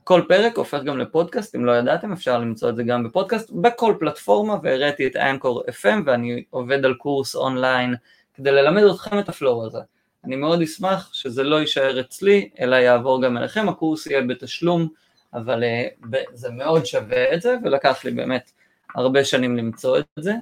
כל 0.03 0.21
פרק 0.27 0.57
הופך 0.57 0.83
גם 0.83 0.97
לפודקאסט, 0.97 1.55
אם 1.55 1.65
לא 1.65 1.71
ידעתם 1.71 2.12
אפשר 2.12 2.38
למצוא 2.38 2.69
את 2.69 2.75
זה 2.75 2.83
גם 2.83 3.03
בפודקאסט, 3.03 3.51
בכל 3.51 3.95
פלטפורמה, 3.99 4.57
והראיתי 4.63 5.07
את 5.07 5.15
Anchor 5.15 5.63
FM 5.69 6.01
ואני 6.05 6.43
עובד 6.49 6.86
על 6.86 6.93
קורס 6.93 7.36
אונליין 7.36 7.95
כדי 8.34 8.52
ללמד 8.52 8.84
אתכם 8.84 9.19
את 9.19 9.30
ה 9.30 9.37
flow 9.37 9.65
הזה. 9.65 9.80
אני 10.24 10.36
מאוד 10.36 10.62
אשמח 10.62 11.13
שזה 11.13 11.43
לא 11.43 11.62
יישאר 11.62 12.00
אצלי, 12.00 12.50
אלא 12.60 12.76
יעבור 12.76 13.22
גם 13.22 13.38
אליכם, 13.38 13.69
הקורס 13.69 14.08
יהיה 14.08 14.22
בתשלום, 14.22 14.88
אבל 15.34 15.63
אה, 15.63 16.17
זה 16.34 16.50
מאוד 16.50 16.86
שווה 16.86 17.34
את 17.34 17.41
זה, 17.41 17.58
ולקח 17.63 18.06
לי 18.06 18.12
באמת 18.12 18.52
הרבה 18.96 19.26
שנים 19.26 19.58
למצוא 19.58 19.98
את 19.98 20.06
זה. 20.19 20.34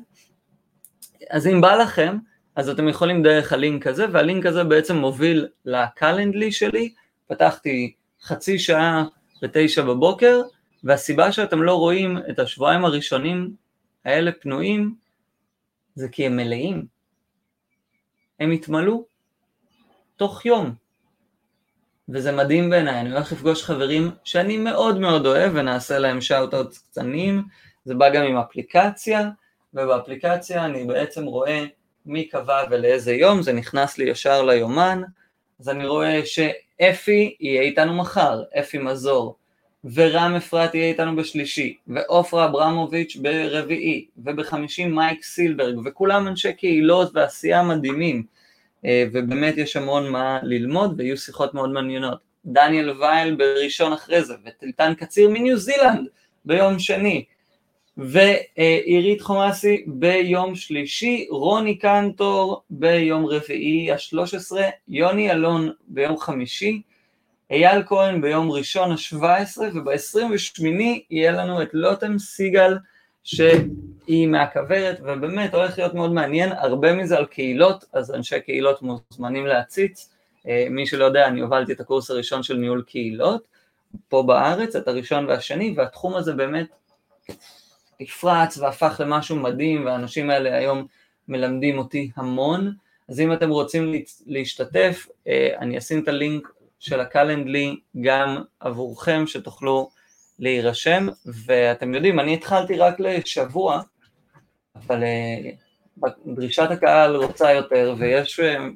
אז 1.29 1.47
אם 1.47 1.61
בא 1.61 1.75
לכם, 1.75 2.17
אז 2.55 2.69
אתם 2.69 2.87
יכולים 2.87 3.23
דרך 3.23 3.53
הלינק 3.53 3.87
הזה, 3.87 4.05
והלינק 4.11 4.45
הזה 4.45 4.63
בעצם 4.63 4.95
מוביל 4.95 5.47
לקלנדלי 5.65 6.51
שלי, 6.51 6.93
פתחתי 7.27 7.93
חצי 8.21 8.59
שעה 8.59 9.05
בתשע 9.41 9.81
בבוקר, 9.81 10.41
והסיבה 10.83 11.31
שאתם 11.31 11.63
לא 11.63 11.75
רואים 11.75 12.17
את 12.29 12.39
השבועיים 12.39 12.85
הראשונים 12.85 13.53
האלה 14.05 14.31
פנויים, 14.31 14.95
זה 15.95 16.07
כי 16.09 16.25
הם 16.25 16.37
מלאים. 16.37 16.85
הם 18.41 18.51
יתמלאו 18.51 19.05
תוך 20.15 20.45
יום. 20.45 20.73
וזה 22.09 22.31
מדהים 22.31 22.69
בעיניי, 22.69 22.99
אני 22.99 23.11
הולך 23.11 23.31
לפגוש 23.31 23.63
חברים 23.63 24.11
שאני 24.23 24.57
מאוד 24.57 24.99
מאוד 24.99 25.25
אוהב 25.25 25.51
ונעשה 25.55 25.99
להם 25.99 26.21
שאוט-אוט 26.21 26.77
קטנים, 26.91 27.43
זה 27.85 27.95
בא 27.95 28.09
גם 28.09 28.23
עם 28.23 28.37
אפליקציה, 28.37 29.29
ובאפליקציה 29.73 30.65
אני 30.65 30.85
בעצם 30.85 31.25
רואה 31.25 31.65
מי 32.05 32.27
קבע 32.27 32.63
ולאיזה 32.69 33.13
יום, 33.13 33.41
זה 33.41 33.53
נכנס 33.53 33.97
לי 33.97 34.09
ישר 34.09 34.43
ליומן, 34.43 35.01
אז 35.59 35.69
אני 35.69 35.87
רואה 35.87 36.21
שאפי 36.25 37.35
יהיה 37.39 37.61
איתנו 37.61 37.93
מחר, 37.93 38.43
אפי 38.59 38.77
מזור, 38.77 39.37
ורם 39.83 40.33
אפרת 40.37 40.75
יהיה 40.75 40.87
איתנו 40.87 41.15
בשלישי, 41.15 41.77
ועופרה 41.87 42.45
אברמוביץ' 42.45 43.15
ברביעי, 43.15 44.05
ובחמישי 44.17 44.85
מייק 44.85 45.23
סילברג, 45.23 45.75
וכולם 45.85 46.27
אנשי 46.27 46.53
קהילות 46.53 47.11
ועשייה 47.13 47.63
מדהימים, 47.63 48.23
אה, 48.85 49.05
ובאמת 49.13 49.57
יש 49.57 49.75
המון 49.75 50.09
מה 50.09 50.39
ללמוד, 50.43 50.93
ויהיו 50.97 51.17
שיחות 51.17 51.53
מאוד 51.53 51.69
מעניינות. 51.69 52.19
דניאל 52.45 52.89
וייל 52.89 53.35
בראשון 53.35 53.93
אחרי 53.93 54.23
זה, 54.23 54.33
וטלטן 54.45 54.93
קציר 54.93 55.29
מניו 55.29 55.57
זילנד 55.57 56.07
ביום 56.45 56.79
שני, 56.79 57.25
ועירית 57.97 59.21
חומאסי 59.21 59.83
ביום 59.87 60.55
שלישי, 60.55 61.27
רוני 61.29 61.77
קנטור 61.77 62.61
ביום 62.69 63.25
רביעי 63.25 63.91
ה-13, 63.91 64.57
יוני 64.87 65.31
אלון 65.31 65.71
ביום 65.87 66.17
חמישי, 66.17 66.81
אייל 67.51 67.83
כהן 67.85 68.21
ביום 68.21 68.51
ראשון 68.51 68.91
ה-17 68.91 69.61
וב-28 69.61 70.63
יהיה 71.09 71.31
לנו 71.31 71.61
את 71.61 71.69
לוטם 71.73 72.19
סיגל 72.19 72.77
שהיא 73.23 74.27
מהכוורת 74.27 74.99
ובאמת 75.01 75.53
הולך 75.53 75.77
להיות 75.77 75.93
מאוד 75.93 76.13
מעניין, 76.13 76.51
הרבה 76.51 76.93
מזה 76.93 77.17
על 77.17 77.25
קהילות, 77.25 77.85
אז 77.93 78.11
אנשי 78.11 78.41
קהילות 78.41 78.81
מוזמנים 78.81 79.45
להציץ, 79.45 80.09
אה, 80.47 80.67
מי 80.69 80.87
שלא 80.87 81.05
יודע 81.05 81.27
אני 81.27 81.41
הובלתי 81.41 81.71
את 81.71 81.79
הקורס 81.79 82.11
הראשון 82.11 82.43
של 82.43 82.57
ניהול 82.57 82.83
קהילות 82.87 83.43
פה 84.09 84.23
בארץ, 84.23 84.75
את 84.75 84.87
הראשון 84.87 85.25
והשני 85.25 85.73
והתחום 85.77 86.15
הזה 86.15 86.33
באמת 86.33 86.67
נפרץ 87.99 88.57
והפך 88.57 89.01
למשהו 89.03 89.35
מדהים 89.35 89.85
והאנשים 89.85 90.29
האלה 90.29 90.57
היום 90.57 90.87
מלמדים 91.27 91.77
אותי 91.77 92.11
המון, 92.15 92.73
אז 93.09 93.19
אם 93.19 93.33
אתם 93.33 93.49
רוצים 93.49 93.93
להשתתף, 94.25 95.07
אה, 95.27 95.49
אני 95.59 95.77
אשים 95.77 96.03
את 96.03 96.07
הלינק 96.07 96.47
של 96.81 96.99
הקלנדלי 96.99 97.79
גם 98.01 98.43
עבורכם 98.59 99.23
שתוכלו 99.27 99.89
להירשם, 100.39 101.07
ואתם 101.25 101.93
יודעים, 101.93 102.19
אני 102.19 102.33
התחלתי 102.33 102.77
רק 102.77 102.99
לשבוע, 102.99 103.81
אבל 104.75 105.03
אה, 105.03 105.51
דרישת 106.25 106.67
הקהל 106.71 107.15
רוצה 107.15 107.51
יותר 107.51 107.95
ויש 107.97 108.39
אה, 108.39 108.67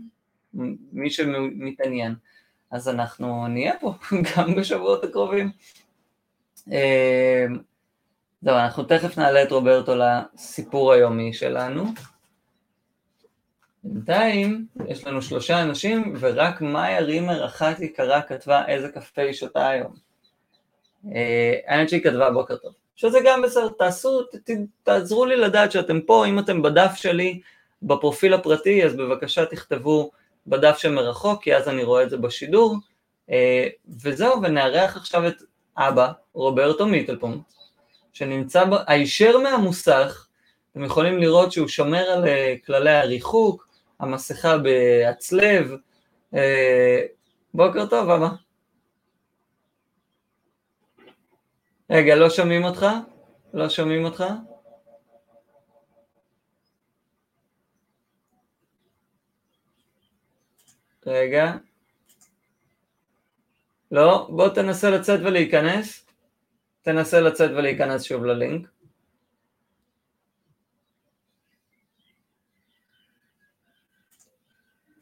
מי 0.93 1.09
שמתעניין, 1.09 2.15
אז 2.71 2.89
אנחנו 2.89 3.47
נהיה 3.47 3.73
פה 3.79 3.93
גם 4.37 4.55
בשבועות 4.55 5.03
הקרובים. 5.03 5.51
אה, 6.71 7.45
זהו, 8.41 8.55
אנחנו 8.55 8.83
תכף 8.83 9.17
נעלה 9.17 9.43
את 9.43 9.51
רוברטו 9.51 9.95
לסיפור 9.95 10.93
היומי 10.93 11.33
שלנו. 11.33 11.85
בינתיים 13.87 14.65
יש 14.87 15.07
לנו 15.07 15.21
שלושה 15.21 15.61
אנשים 15.61 16.13
ורק 16.19 16.61
מאיה 16.61 16.99
רימר 16.99 17.45
אחת 17.45 17.79
יקרה 17.79 18.21
כתבה 18.21 18.67
איזה 18.67 18.89
קפה 18.89 19.21
היא 19.21 19.33
שותה 19.33 19.69
היום. 19.69 19.93
האמת 21.67 21.89
שהיא 21.89 22.03
כתבה 22.03 22.31
בוקר 22.31 22.55
טוב. 22.55 22.73
שזה 22.95 23.19
גם 23.25 23.41
בסדר, 23.41 23.69
תעשו, 23.69 24.21
תעזרו 24.83 25.25
לי 25.25 25.35
לדעת 25.35 25.71
שאתם 25.71 26.01
פה, 26.01 26.25
אם 26.25 26.39
אתם 26.39 26.61
בדף 26.61 26.91
שלי, 26.95 27.39
בפרופיל 27.83 28.33
הפרטי, 28.33 28.85
אז 28.85 28.95
בבקשה 28.95 29.45
תכתבו 29.45 30.11
בדף 30.47 30.77
שמרחוק, 30.77 31.43
כי 31.43 31.55
אז 31.55 31.69
אני 31.69 31.83
רואה 31.83 32.03
את 32.03 32.09
זה 32.09 32.17
בשידור, 32.17 32.75
אה, 33.31 33.67
וזהו, 34.01 34.41
ונארח 34.41 34.97
עכשיו 34.97 35.27
את 35.27 35.35
אבא, 35.77 36.11
רוברטו 36.33 36.87
מיטלפונט, 36.87 37.41
שנמצא. 38.13 38.63
הישר 38.87 39.37
מהמוסך, 39.37 40.27
אתם 40.71 40.83
יכולים 40.83 41.19
לראות 41.19 41.51
שהוא 41.51 41.67
שומר 41.67 42.03
על 42.03 42.27
אה, 42.27 42.55
כללי 42.65 42.91
הריחוק, 42.91 43.64
המסכה 43.99 44.57
בהצלב, 44.57 45.71
אה, 46.33 47.01
בוקר 47.53 47.85
טוב 47.85 48.09
אבא. 48.09 48.29
רגע, 51.89 52.15
לא 52.15 52.29
שומעים 52.29 52.63
אותך? 52.63 52.85
לא 53.53 53.69
שומעים 53.69 54.05
אותך? 54.05 54.23
רגע. 61.05 61.53
לא, 63.91 64.27
בוא 64.29 64.49
תנסה 64.49 64.89
לצאת 64.89 65.19
ולהיכנס. 65.23 66.05
תנסה 66.81 67.21
לצאת 67.21 67.51
ולהיכנס 67.51 68.03
שוב 68.03 68.25
ללינק. 68.25 68.74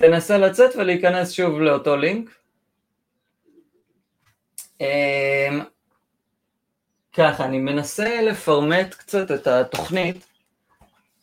תנסה 0.05 0.37
לצאת 0.37 0.75
ולהיכנס 0.75 1.31
שוב 1.31 1.61
לאותו 1.61 1.95
לינק. 1.95 2.29
אמ, 4.81 5.61
ככה, 7.13 7.45
אני 7.45 7.59
מנסה 7.59 8.21
לפרמט 8.21 8.93
קצת 8.93 9.31
את 9.31 9.47
התוכנית, 9.47 10.25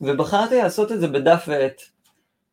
ובחרתי 0.00 0.58
לעשות 0.58 0.92
את 0.92 1.00
זה 1.00 1.08
בדף 1.08 1.44
ועט, 1.48 1.82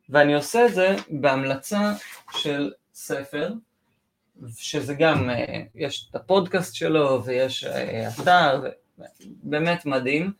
ואני 0.08 0.34
עושה 0.34 0.66
את 0.66 0.74
זה 0.74 0.96
בהמלצה 1.10 1.92
של 2.32 2.72
ספר, 2.94 3.52
שזה 4.56 4.94
גם, 4.94 5.30
אה, 5.30 5.62
יש 5.74 6.08
את 6.10 6.14
הפודקאסט 6.14 6.74
שלו, 6.74 7.24
ויש 7.24 7.64
אה, 7.64 8.08
אתר, 8.08 8.62
באמת 9.20 9.86
מדהים, 9.86 10.32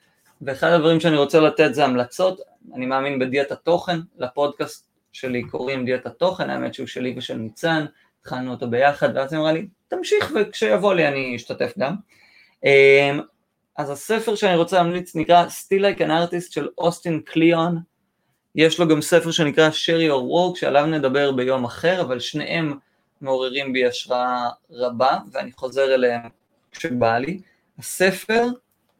ואחד 0.42 0.68
הדברים 0.68 1.00
שאני 1.00 1.16
רוצה 1.16 1.40
לתת 1.40 1.74
זה 1.74 1.84
המלצות, 1.84 2.40
אני 2.74 2.86
מאמין 2.86 3.18
בדיאטת 3.18 3.58
תוכן, 3.64 3.98
לפודקאסט 4.18 4.87
שלי 5.12 5.42
קוראים 5.44 5.84
דיאטת 5.84 6.18
תוכן, 6.18 6.50
האמת 6.50 6.74
שהוא 6.74 6.86
שלי 6.86 7.14
ושל 7.16 7.36
ניצן, 7.36 7.84
התחלנו 8.20 8.50
אותו 8.50 8.70
ביחד, 8.70 9.08
ואז 9.14 9.32
היא 9.32 9.40
אמרה 9.40 9.52
לי, 9.52 9.66
תמשיך 9.88 10.32
וכשיבוא 10.34 10.94
לי 10.94 11.08
אני 11.08 11.36
אשתתף 11.36 11.72
גם. 11.78 11.94
אמ, 12.64 13.20
אז 13.76 13.90
הספר 13.90 14.34
שאני 14.34 14.56
רוצה 14.56 14.76
להמליץ 14.76 15.16
נקרא 15.16 15.46
Still 15.46 15.80
Like 15.80 16.00
an 16.00 16.08
Artist 16.08 16.52
של 16.52 16.68
אוסטין 16.78 17.20
קליון, 17.20 17.78
יש 18.54 18.80
לו 18.80 18.88
גם 18.88 19.02
ספר 19.02 19.30
שנקרא 19.30 19.70
Share 19.70 20.10
Your 20.10 20.54
Work 20.54 20.60
שעליו 20.60 20.86
נדבר 20.86 21.32
ביום 21.32 21.64
אחר, 21.64 22.00
אבל 22.00 22.20
שניהם 22.20 22.78
מעוררים 23.20 23.72
בי 23.72 23.86
השראה 23.86 24.48
רבה 24.70 25.18
ואני 25.32 25.52
חוזר 25.52 25.94
אליהם 25.94 26.20
כשבא 26.72 27.18
לי. 27.18 27.40
הספר 27.78 28.46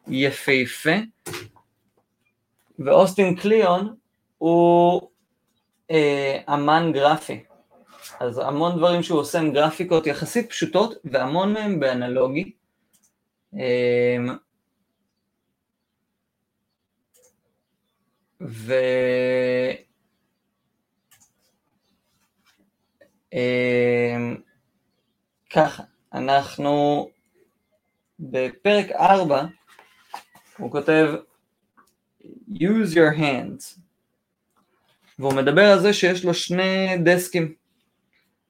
יפהפה 0.09 0.97
ואוסטין 2.79 3.37
קליון 3.37 3.95
הוא 4.39 5.09
אה, 5.91 6.41
אמן 6.55 6.93
גרפי, 6.93 7.45
אז 8.21 8.39
המון 8.39 8.77
דברים 8.77 9.03
שהוא 9.03 9.21
עושה 9.21 9.41
עם 9.41 9.53
גרפיקות 9.53 10.07
יחסית 10.07 10.51
פשוטות 10.51 10.95
והמון 11.05 11.53
מהם 11.53 11.81
באנלוגי. 11.81 12.53
אמ, 13.55 14.37
ו... 18.41 18.75
אמ, 23.33 24.37
ככה, 25.51 25.83
אנחנו 26.13 27.09
בפרק 28.21 28.91
4, 28.91 29.45
הוא 30.59 30.71
כותב 30.71 31.15
use 32.51 32.95
your 32.95 33.19
hands, 33.19 33.79
והוא 35.19 35.33
מדבר 35.33 35.65
על 35.65 35.81
זה 35.81 35.93
שיש 35.93 36.25
לו 36.25 36.35
שני 36.35 36.99
דסקים. 37.05 37.53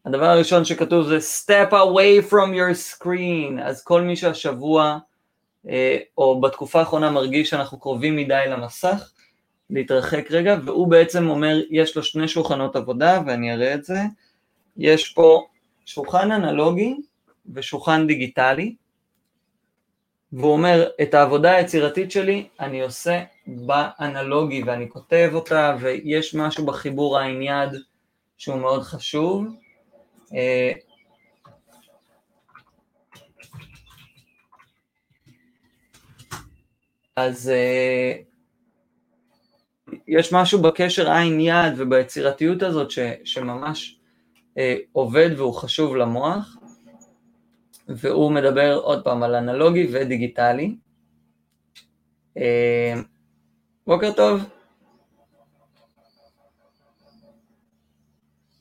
הדבר 0.04 0.24
הראשון 0.24 0.64
שכתוב 0.64 1.06
זה 1.08 1.18
step 1.18 1.72
away 1.72 2.30
from 2.30 2.54
your 2.54 3.02
screen, 3.02 3.62
אז 3.62 3.82
כל 3.84 4.02
מי 4.02 4.16
שהשבוע 4.16 4.98
אה, 5.68 5.98
או 6.18 6.40
בתקופה 6.40 6.78
האחרונה 6.80 7.10
מרגיש 7.10 7.50
שאנחנו 7.50 7.80
קרובים 7.80 8.16
מדי 8.16 8.44
למסך, 8.48 9.12
להתרחק 9.70 10.30
רגע, 10.30 10.56
והוא 10.64 10.88
בעצם 10.88 11.28
אומר, 11.28 11.60
יש 11.70 11.96
לו 11.96 12.02
שני 12.02 12.28
שולחנות 12.28 12.76
עבודה, 12.76 13.20
ואני 13.26 13.52
אראה 13.52 13.74
את 13.74 13.84
זה, 13.84 14.00
יש 14.76 15.08
פה 15.08 15.46
שולחן 15.84 16.32
אנלוגי 16.32 16.96
ושולחן 17.54 18.06
דיגיטלי, 18.06 18.74
והוא 20.32 20.52
אומר, 20.52 20.88
את 21.02 21.14
העבודה 21.14 21.52
היצירתית 21.52 22.10
שלי 22.10 22.48
אני 22.60 22.82
עושה 22.82 23.22
באנלוגי, 23.46 24.62
ואני 24.62 24.88
כותב 24.88 25.30
אותה, 25.34 25.76
ויש 25.80 26.34
משהו 26.34 26.66
בחיבור 26.66 27.18
העין 27.18 27.42
יד 27.42 27.80
שהוא 28.38 28.56
מאוד 28.56 28.82
חשוב, 28.82 29.46
אה, 30.34 30.72
אז 37.16 37.48
אה, 37.48 38.12
יש 40.08 40.32
משהו 40.32 40.62
בקשר 40.62 41.10
עין 41.10 41.40
יד 41.40 41.72
וביצירתיות 41.76 42.62
הזאת 42.62 42.90
ש, 42.90 42.98
שממש 43.24 43.98
אה, 44.58 44.76
עובד 44.92 45.30
והוא 45.36 45.54
חשוב 45.54 45.96
למוח, 45.96 46.56
והוא 47.88 48.32
מדבר 48.32 48.80
עוד 48.82 49.04
פעם 49.04 49.22
על 49.22 49.34
אנלוגי 49.34 49.88
ודיגיטלי. 49.92 50.76
בוקר 53.86 54.12
טוב. 54.12 54.40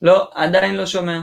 לא, 0.02 0.30
עדיין 0.34 0.74
לא 0.74 0.86
שומע. 0.86 1.20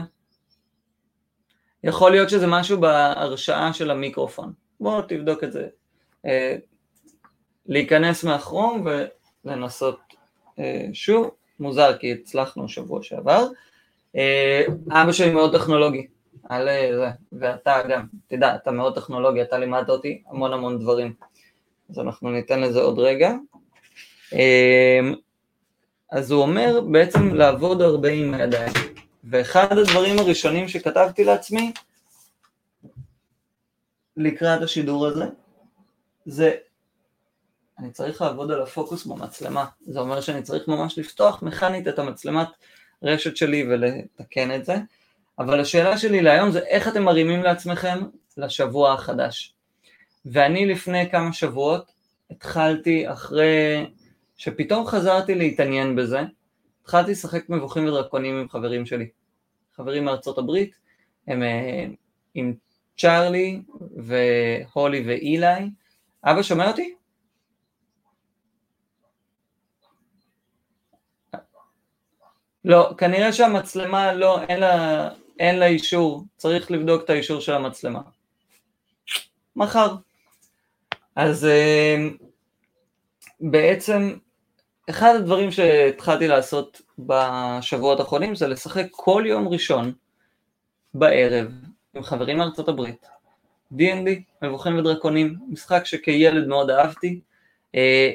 יכול 1.84 2.10
להיות 2.10 2.30
שזה 2.30 2.46
משהו 2.46 2.80
בהרשאה 2.80 3.72
של 3.72 3.90
המיקרופון. 3.90 4.52
בואו 4.80 5.02
תבדוק 5.02 5.44
את 5.44 5.52
זה. 5.52 5.68
אה, 6.26 6.56
להיכנס 7.66 8.24
מהכרום 8.24 8.86
ולנסות 9.44 9.98
אה, 10.58 10.86
שוב, 10.92 11.30
מוזר 11.60 11.98
כי 11.98 12.12
הצלחנו 12.12 12.68
שבוע 12.68 13.02
שעבר. 13.02 13.46
אה, 14.16 14.62
אבא 14.90 15.12
שלי 15.12 15.32
מאוד 15.32 15.56
טכנולוגי, 15.56 16.06
על 16.48 16.68
זה, 16.96 17.10
ואתה 17.32 17.82
גם, 17.88 18.06
תדע, 18.26 18.54
אתה 18.54 18.70
מאוד 18.70 18.94
טכנולוגי, 18.94 19.42
אתה 19.42 19.58
לימדת 19.58 19.88
אותי 19.88 20.22
המון 20.28 20.52
המון 20.52 20.78
דברים. 20.78 21.14
אז 21.90 21.98
אנחנו 21.98 22.30
ניתן 22.30 22.60
לזה 22.60 22.80
עוד 22.80 22.98
רגע. 22.98 23.32
אז 26.10 26.30
הוא 26.30 26.42
אומר 26.42 26.80
בעצם 26.92 27.34
לעבוד 27.34 27.82
הרבה 27.82 28.08
עם 28.08 28.34
הידיים. 28.34 28.72
ואחד 29.24 29.78
הדברים 29.78 30.18
הראשונים 30.18 30.68
שכתבתי 30.68 31.24
לעצמי 31.24 31.72
לקראת 34.16 34.62
השידור 34.62 35.06
הזה, 35.06 35.24
זה 36.26 36.54
אני 37.78 37.90
צריך 37.90 38.22
לעבוד 38.22 38.50
על 38.50 38.62
הפוקוס 38.62 39.06
במצלמה. 39.06 39.66
זה 39.86 40.00
אומר 40.00 40.20
שאני 40.20 40.42
צריך 40.42 40.68
ממש 40.68 40.98
לפתוח 40.98 41.42
מכנית 41.42 41.88
את 41.88 41.98
המצלמת 41.98 42.48
רשת 43.02 43.36
שלי 43.36 43.66
ולתקן 43.68 44.54
את 44.54 44.64
זה. 44.64 44.76
אבל 45.38 45.60
השאלה 45.60 45.98
שלי 45.98 46.22
להיום 46.22 46.50
זה 46.50 46.58
איך 46.58 46.88
אתם 46.88 47.02
מרימים 47.02 47.42
לעצמכם 47.42 47.98
לשבוע 48.36 48.92
החדש. 48.92 49.54
ואני 50.26 50.66
לפני 50.66 51.10
כמה 51.10 51.32
שבועות 51.32 51.92
התחלתי 52.30 53.12
אחרי 53.12 53.86
שפתאום 54.36 54.86
חזרתי 54.86 55.34
להתעניין 55.34 55.96
בזה, 55.96 56.20
התחלתי 56.82 57.10
לשחק 57.10 57.48
מבוכים 57.48 57.84
ודרקונים 57.84 58.36
עם 58.36 58.48
חברים 58.48 58.86
שלי. 58.86 59.08
חברים 59.76 60.04
מארצות 60.04 60.38
הברית, 60.38 60.74
הם 61.26 61.42
אה, 61.42 61.86
עם 62.34 62.54
צ'ארלי 62.96 63.62
והולי 63.96 65.04
ואילי. 65.06 65.70
אבא 66.24 66.42
שומע 66.42 66.68
אותי? 66.68 66.94
לא, 72.64 72.94
כנראה 72.98 73.32
שהמצלמה 73.32 74.12
לא, 74.12 74.42
אין 74.42 74.60
לה 74.60 75.08
אין 75.38 75.58
לה 75.58 75.66
אישור, 75.66 76.24
צריך 76.36 76.70
לבדוק 76.70 77.04
את 77.04 77.10
האישור 77.10 77.40
של 77.40 77.52
המצלמה. 77.52 78.00
מחר. 79.56 79.94
אז 81.16 81.44
אה, 81.44 81.96
בעצם 83.40 84.16
אחד 84.90 85.14
הדברים 85.16 85.50
שהתחלתי 85.50 86.28
לעשות 86.28 86.82
בשבועות 86.98 88.00
האחרונים 88.00 88.34
זה 88.34 88.48
לשחק 88.48 88.86
כל 88.90 89.24
יום 89.26 89.48
ראשון 89.48 89.92
בערב 90.94 91.52
עם 91.94 92.02
חברים 92.02 92.38
מארצות 92.38 92.68
הברית, 92.68 93.06
D&D, 93.72 94.08
מבוכים 94.42 94.78
ודרקונים, 94.78 95.36
משחק 95.48 95.84
שכילד 95.84 96.48
מאוד 96.48 96.70
אהבתי, 96.70 97.20
אה, 97.74 98.12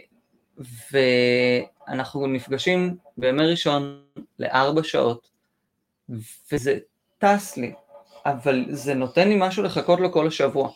ואנחנו 0.91 2.27
נפגשים 2.27 2.97
בימי 3.17 3.47
ראשון 3.47 4.03
לארבע 4.39 4.83
שעות, 4.83 5.29
וזה 6.51 6.79
טס 7.21 7.57
לי, 7.57 7.73
אבל 8.25 8.65
זה 8.69 8.93
נותן 8.93 9.29
לי 9.29 9.35
משהו 9.39 9.63
לחכות 9.63 9.99
לו 9.99 10.11
כל 10.11 10.27
השבוע. 10.27 10.69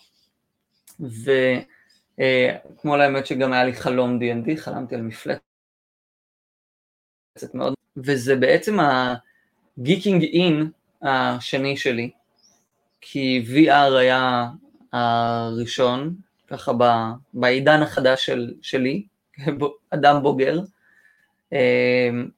וכמו 0.99 2.97
לאמת 2.97 3.25
שגם 3.25 3.53
היה 3.53 3.63
לי 3.63 3.73
חלום 3.73 4.19
D&D, 4.19 4.57
חלמתי 4.57 4.95
על 4.95 5.01
מפלצת 5.01 5.39
מאוד, 7.53 7.73
וזה 7.97 8.35
בעצם 8.35 8.77
הגיקינג 9.77 10.23
אין 10.23 10.69
השני 11.01 11.77
שלי, 11.77 12.09
כי 13.01 13.45
VR 13.47 13.95
היה 13.97 14.47
הראשון, 14.93 16.15
ככה 16.47 16.71
בעידן 17.33 17.81
החדש 17.81 18.25
של, 18.25 18.53
שלי, 18.61 19.05
אדם 19.93 20.23
בוגר, 20.23 20.59
אמ, 21.51 22.29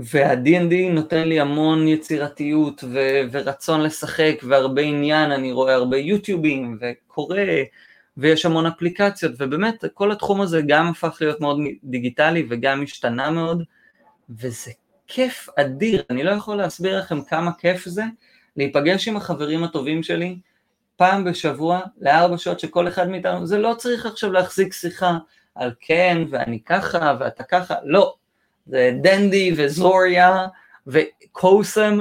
וה-D&D 0.00 0.74
נותן 0.90 1.28
לי 1.28 1.40
המון 1.40 1.88
יצירתיות 1.88 2.84
ו- 2.84 3.20
ורצון 3.32 3.80
לשחק 3.80 4.40
והרבה 4.42 4.82
עניין, 4.82 5.32
אני 5.32 5.52
רואה 5.52 5.74
הרבה 5.74 5.96
יוטיובים 5.96 6.78
וקורא 6.80 7.38
ויש 8.16 8.46
המון 8.46 8.66
אפליקציות 8.66 9.32
ובאמת 9.38 9.84
כל 9.94 10.12
התחום 10.12 10.40
הזה 10.40 10.60
גם 10.66 10.86
הפך 10.86 11.18
להיות 11.20 11.40
מאוד 11.40 11.58
דיגיטלי 11.84 12.46
וגם 12.50 12.82
השתנה 12.82 13.30
מאוד 13.30 13.62
וזה 14.30 14.70
כיף 15.06 15.48
אדיר, 15.56 16.02
אני 16.10 16.22
לא 16.22 16.30
יכול 16.30 16.56
להסביר 16.56 16.98
לכם 16.98 17.22
כמה 17.22 17.52
כיף 17.58 17.84
זה 17.84 18.04
להיפגש 18.56 19.08
עם 19.08 19.16
החברים 19.16 19.64
הטובים 19.64 20.02
שלי 20.02 20.38
פעם 20.96 21.24
בשבוע 21.24 21.80
לארבע 22.00 22.38
שעות 22.38 22.60
שכל 22.60 22.88
אחד 22.88 23.08
מאיתנו, 23.08 23.46
זה 23.46 23.58
לא 23.58 23.74
צריך 23.78 24.06
עכשיו 24.06 24.32
להחזיק 24.32 24.72
שיחה 24.72 25.18
על 25.54 25.72
כן 25.80 26.18
ואני 26.30 26.60
ככה 26.62 27.16
ואתה 27.20 27.44
ככה, 27.44 27.74
לא, 27.84 28.14
זה 28.70 28.92
דנדי 29.02 29.52
וזוריה 29.56 30.46
וקוסם 30.86 31.98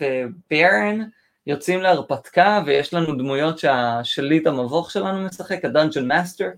וברן 0.00 1.00
יוצאים 1.46 1.80
להרפתקה 1.80 2.62
ויש 2.66 2.94
לנו 2.94 3.14
דמויות 3.14 3.58
שהשליט 3.58 4.46
המבוך 4.46 4.90
שלנו 4.90 5.26
משחק, 5.26 5.64
ה 5.64 5.69
dungeon 5.69 6.08
master, 6.08 6.48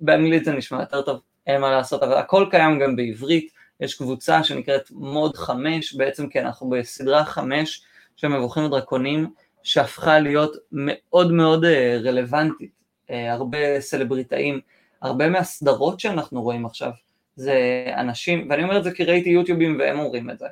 באנגלית 0.00 0.44
זה 0.44 0.52
נשמע 0.52 0.80
יותר 0.80 1.02
טוב, 1.02 1.20
אין 1.46 1.60
מה 1.60 1.70
לעשות, 1.70 2.02
אבל 2.02 2.14
הכל 2.14 2.46
קיים 2.50 2.78
גם 2.78 2.96
בעברית, 2.96 3.52
יש 3.80 3.94
קבוצה 3.94 4.44
שנקראת 4.44 4.90
מוד 4.90 5.36
5, 5.36 5.94
בעצם 5.94 6.28
כן, 6.28 6.46
אנחנו 6.46 6.70
בסדרה 6.70 7.24
5 7.24 7.82
של 8.16 8.28
מבוכים 8.28 8.64
ודרקונים, 8.64 9.30
שהפכה 9.62 10.18
להיות 10.18 10.56
מאוד 10.72 11.32
מאוד 11.32 11.64
אה, 11.64 11.98
רלוונטית, 12.04 12.70
אה, 13.10 13.32
הרבה 13.32 13.80
סלבריטאים, 13.80 14.60
הרבה 15.02 15.28
מהסדרות 15.28 16.00
שאנחנו 16.00 16.42
רואים 16.42 16.66
עכשיו, 16.66 16.90
זה 17.36 17.86
אנשים, 17.96 18.46
ואני 18.50 18.62
אומר 18.62 18.78
את 18.78 18.84
זה 18.84 18.90
כי 18.90 19.04
ראיתי 19.04 19.30
יוטיובים 19.30 19.78
והם 19.78 19.98
אומרים 19.98 20.30
את 20.30 20.38
זה, 20.38 20.46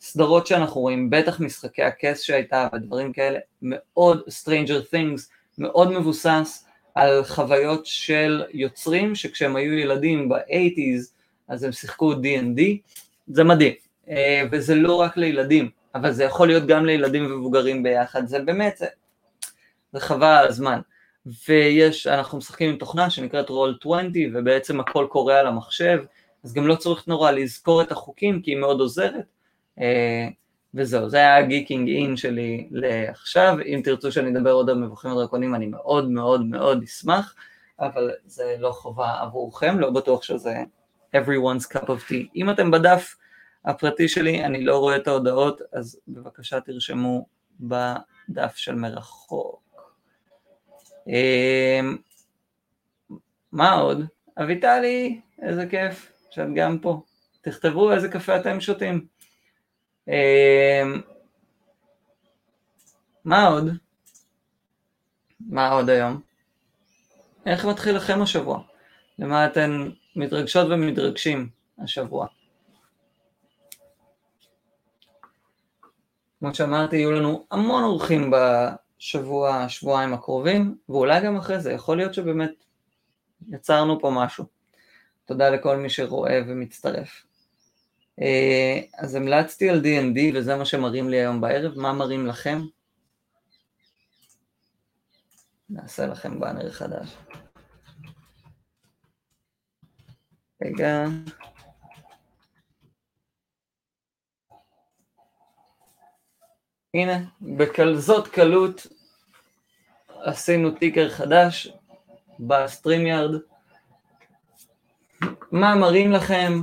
סדרות 0.00 0.46
שאנחנו 0.46 0.80
רואים, 0.80 1.10
בטח 1.10 1.40
משחקי 1.40 1.82
הכס 1.82 2.20
שהייתה 2.20 2.68
ודברים 2.72 3.12
כאלה, 3.12 3.38
מאוד 3.62 4.22
Stranger 4.28 4.94
Things, 4.94 5.20
מאוד 5.58 5.92
מבוסס 5.92 6.66
על 6.94 7.24
חוויות 7.24 7.86
של 7.86 8.44
יוצרים 8.52 9.14
שכשהם 9.14 9.56
היו 9.56 9.72
ילדים 9.72 10.28
ב-80's 10.28 11.14
אז 11.48 11.64
הם 11.64 11.72
שיחקו 11.72 12.12
D&D, 12.12 12.60
זה 13.26 13.44
מדהים, 13.44 13.72
אה, 14.08 14.42
וזה 14.52 14.74
לא 14.74 14.94
רק 14.94 15.16
לילדים, 15.16 15.70
אבל 15.94 16.12
זה 16.12 16.24
יכול 16.24 16.46
להיות 16.46 16.66
גם 16.66 16.86
לילדים 16.86 17.26
ומבוגרים 17.26 17.82
ביחד, 17.82 18.26
זה 18.26 18.38
באמת, 18.38 18.76
זה, 18.76 18.86
זה 19.92 20.00
חבל 20.00 20.26
על 20.26 20.46
הזמן. 20.46 20.80
ויש, 21.48 22.06
אנחנו 22.06 22.38
משחקים 22.38 22.70
עם 22.70 22.76
תוכנה 22.76 23.10
שנקראת 23.10 23.48
רול 23.48 23.78
20 23.80 24.12
ובעצם 24.34 24.80
הכל 24.80 25.06
קורה 25.10 25.40
על 25.40 25.46
המחשב, 25.46 26.04
אז 26.44 26.52
גם 26.54 26.66
לא 26.66 26.74
צריך 26.74 27.08
נורא 27.08 27.30
לזכור 27.30 27.82
את 27.82 27.92
החוקים 27.92 28.42
כי 28.42 28.50
היא 28.50 28.58
מאוד 28.58 28.80
עוזרת. 28.80 29.24
אה, 29.80 30.28
וזהו, 30.74 31.08
זה 31.08 31.16
היה 31.16 31.36
הגיקינג 31.36 31.88
אין 31.88 32.16
שלי 32.16 32.68
לעכשיו, 32.70 33.56
אם 33.66 33.80
תרצו 33.84 34.12
שאני 34.12 34.30
אדבר 34.30 34.52
עוד 34.52 34.70
על 34.70 34.78
מבוכים 34.78 35.12
ודרקונים 35.12 35.54
אני 35.54 35.66
מאוד 35.66 36.10
מאוד 36.10 36.46
מאוד 36.46 36.82
אשמח, 36.82 37.34
אבל 37.80 38.10
זה 38.26 38.56
לא 38.58 38.70
חובה 38.70 39.20
עבורכם, 39.20 39.80
לא 39.80 39.90
בטוח 39.90 40.22
שזה 40.22 40.54
everyone's 41.16 41.76
cup 41.76 41.86
of 41.86 42.10
tea. 42.10 42.28
אם 42.36 42.50
אתם 42.50 42.70
בדף 42.70 43.16
הפרטי 43.64 44.08
שלי, 44.08 44.44
אני 44.44 44.64
לא 44.64 44.78
רואה 44.78 44.96
את 44.96 45.08
ההודעות, 45.08 45.60
אז 45.72 46.00
בבקשה 46.08 46.60
תרשמו 46.60 47.26
בדף 47.60 48.56
של 48.56 48.74
מרחוק. 48.74 49.60
אמ, 51.06 51.96
מה 53.52 53.72
עוד? 53.72 54.06
אביטלי, 54.38 55.20
איזה 55.42 55.66
כיף 55.66 56.13
שאת 56.34 56.54
גם 56.54 56.78
פה. 56.78 57.02
תכתבו 57.40 57.92
איזה 57.92 58.08
קפה 58.08 58.36
אתם 58.36 58.60
שותים. 58.60 59.06
אמ, 60.08 61.00
מה 63.24 63.46
עוד? 63.46 63.64
מה 65.40 65.70
עוד 65.70 65.90
היום? 65.90 66.20
איך 67.46 67.64
מתחיל 67.64 67.96
לכם 67.96 68.22
השבוע? 68.22 68.62
למה 69.18 69.46
אתן 69.46 69.90
מתרגשות 70.16 70.66
ומתרגשים 70.70 71.48
השבוע? 71.78 72.26
כמו 76.38 76.54
שאמרתי, 76.54 76.96
יהיו 76.96 77.12
לנו 77.12 77.46
המון 77.50 77.84
אורחים 77.84 78.30
בשבוע, 78.30 79.68
שבועיים 79.68 80.14
הקרובים, 80.14 80.76
ואולי 80.88 81.20
גם 81.20 81.36
אחרי 81.36 81.60
זה, 81.60 81.72
יכול 81.72 81.96
להיות 81.96 82.14
שבאמת 82.14 82.64
יצרנו 83.48 84.00
פה 84.00 84.10
משהו. 84.10 84.44
תודה 85.24 85.50
לכל 85.50 85.76
מי 85.76 85.90
שרואה 85.90 86.40
ומצטרף. 86.46 87.26
אה, 88.20 88.80
אז 88.98 89.14
המלצתי 89.14 89.70
על 89.70 89.80
D&D 89.80 90.18
וזה 90.34 90.56
מה 90.56 90.64
שמראים 90.64 91.08
לי 91.08 91.16
היום 91.16 91.40
בערב, 91.40 91.78
מה 91.78 91.92
מראים 91.92 92.26
לכם? 92.26 92.58
נעשה 95.70 96.06
לכם 96.06 96.40
באנר 96.40 96.70
חדש. 96.70 97.16
רגע. 100.62 101.04
הנה, 106.94 107.24
בכזאת 107.40 108.28
קלות 108.28 108.86
עשינו 110.08 110.70
ticker 110.70 111.10
חדש 111.10 111.72
ב 112.40 112.48
StreamYard. 112.48 113.40
מה 115.52 115.74
מראים 115.74 116.12
לכם? 116.12 116.60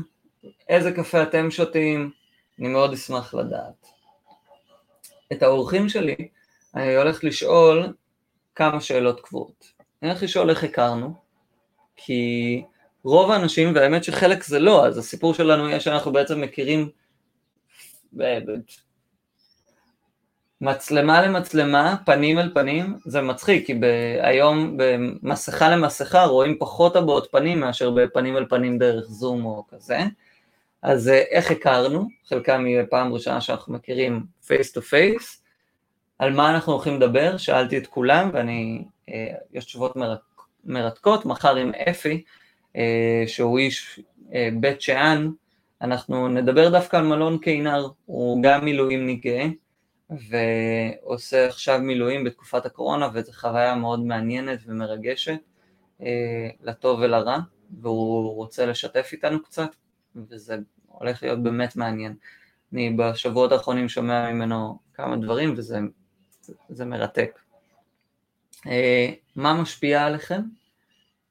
איזה 0.69 0.91
קפה 0.91 1.23
אתם 1.23 1.51
שותים? 1.51 2.11
אני 2.59 2.67
מאוד 2.67 2.93
אשמח 2.93 3.33
לדעת. 3.33 3.87
את 5.33 5.43
האורחים 5.43 5.89
שלי 5.89 6.15
אני 6.75 6.95
הולך 6.95 7.23
לשאול 7.23 7.93
כמה 8.55 8.81
שאלות 8.81 9.21
קבועות. 9.21 9.65
אני 10.01 10.09
הולך 10.09 10.23
לשאול 10.23 10.49
איך 10.49 10.63
הכרנו, 10.63 11.13
כי 11.95 12.63
רוב 13.03 13.31
האנשים, 13.31 13.75
והאמת 13.75 14.03
שחלק 14.03 14.43
זה 14.43 14.59
לא, 14.59 14.85
אז 14.85 14.97
הסיפור 14.97 15.33
שלנו 15.33 15.69
יהיה 15.69 15.79
שאנחנו 15.79 16.11
בעצם 16.11 16.41
מכירים 16.41 16.89
מצלמה 20.61 21.21
למצלמה, 21.21 21.95
פנים 22.05 22.39
אל 22.39 22.51
פנים, 22.53 22.97
זה 23.05 23.21
מצחיק, 23.21 23.65
כי 23.65 23.79
היום 24.21 24.77
במסכה 24.77 25.69
למסכה 25.69 26.25
רואים 26.25 26.55
פחות 26.59 26.95
הבעות 26.95 27.27
פנים 27.31 27.59
מאשר 27.59 27.89
בפנים 27.89 28.37
אל 28.37 28.45
פנים 28.49 28.77
דרך 28.77 29.05
זום 29.05 29.45
או 29.45 29.63
כזה. 29.69 29.99
אז 30.81 31.09
אה, 31.09 31.23
איך 31.31 31.51
הכרנו? 31.51 32.07
חלקם 32.25 32.67
יהיה 32.67 32.85
פעם 32.85 33.13
ראשונה 33.13 33.41
שאנחנו 33.41 33.73
מכירים 33.73 34.23
face 34.45 34.71
to 34.71 34.81
face. 34.81 35.43
על 36.19 36.33
מה 36.33 36.51
אנחנו 36.51 36.73
הולכים 36.73 36.95
לדבר? 36.95 37.37
שאלתי 37.37 37.77
את 37.77 37.87
כולם 37.87 38.29
ואני, 38.33 38.83
אה, 39.09 39.27
יש 39.53 39.65
תשובות 39.65 39.95
מרתק, 39.95 40.21
מרתקות, 40.65 41.25
מחר 41.25 41.55
עם 41.55 41.71
אפי, 41.89 42.23
אה, 42.75 43.23
שהוא 43.27 43.59
איש 43.59 43.99
בית 44.59 44.81
שאן, 44.81 45.29
אנחנו 45.81 46.27
נדבר 46.27 46.69
דווקא 46.69 46.97
על 46.97 47.03
מלון 47.03 47.37
קינר, 47.37 47.87
הוא 48.05 48.43
גם 48.43 48.65
מילואימניק 48.65 49.23
גאה, 49.23 49.47
ועושה 50.11 51.47
עכשיו 51.47 51.79
מילואים 51.79 52.23
בתקופת 52.23 52.65
הקורונה, 52.65 53.09
וזו 53.13 53.31
חוויה 53.31 53.75
מאוד 53.75 53.99
מעניינת 53.99 54.59
ומרגשת, 54.65 55.39
לטוב 56.63 56.99
ולרע, 56.99 57.37
והוא 57.81 58.35
רוצה 58.35 58.65
לשתף 58.65 59.09
איתנו 59.11 59.43
קצת, 59.43 59.69
וזה 60.15 60.55
הולך 60.87 61.23
להיות 61.23 61.43
באמת 61.43 61.75
מעניין. 61.75 62.15
אני 62.73 62.89
בשבועות 62.89 63.51
האחרונים 63.51 63.89
שומע 63.89 64.33
ממנו 64.33 64.79
כמה 64.93 65.15
דברים 65.15 65.53
וזה 65.57 65.79
זה 66.69 66.85
מרתק. 66.85 67.39
אה, 68.67 69.09
מה 69.35 69.61
משפיע 69.61 70.05
עליכם? 70.05 70.41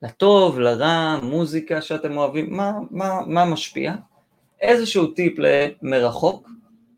לטוב, 0.02 0.58
לרע, 0.58 1.18
מוזיקה 1.22 1.82
שאתם 1.82 2.16
אוהבים, 2.16 2.56
מה, 2.56 2.72
מה, 2.90 3.20
מה 3.26 3.44
משפיע? 3.44 3.94
איזשהו 4.60 5.06
טיפ 5.06 5.38
למרחוק, 5.38 6.48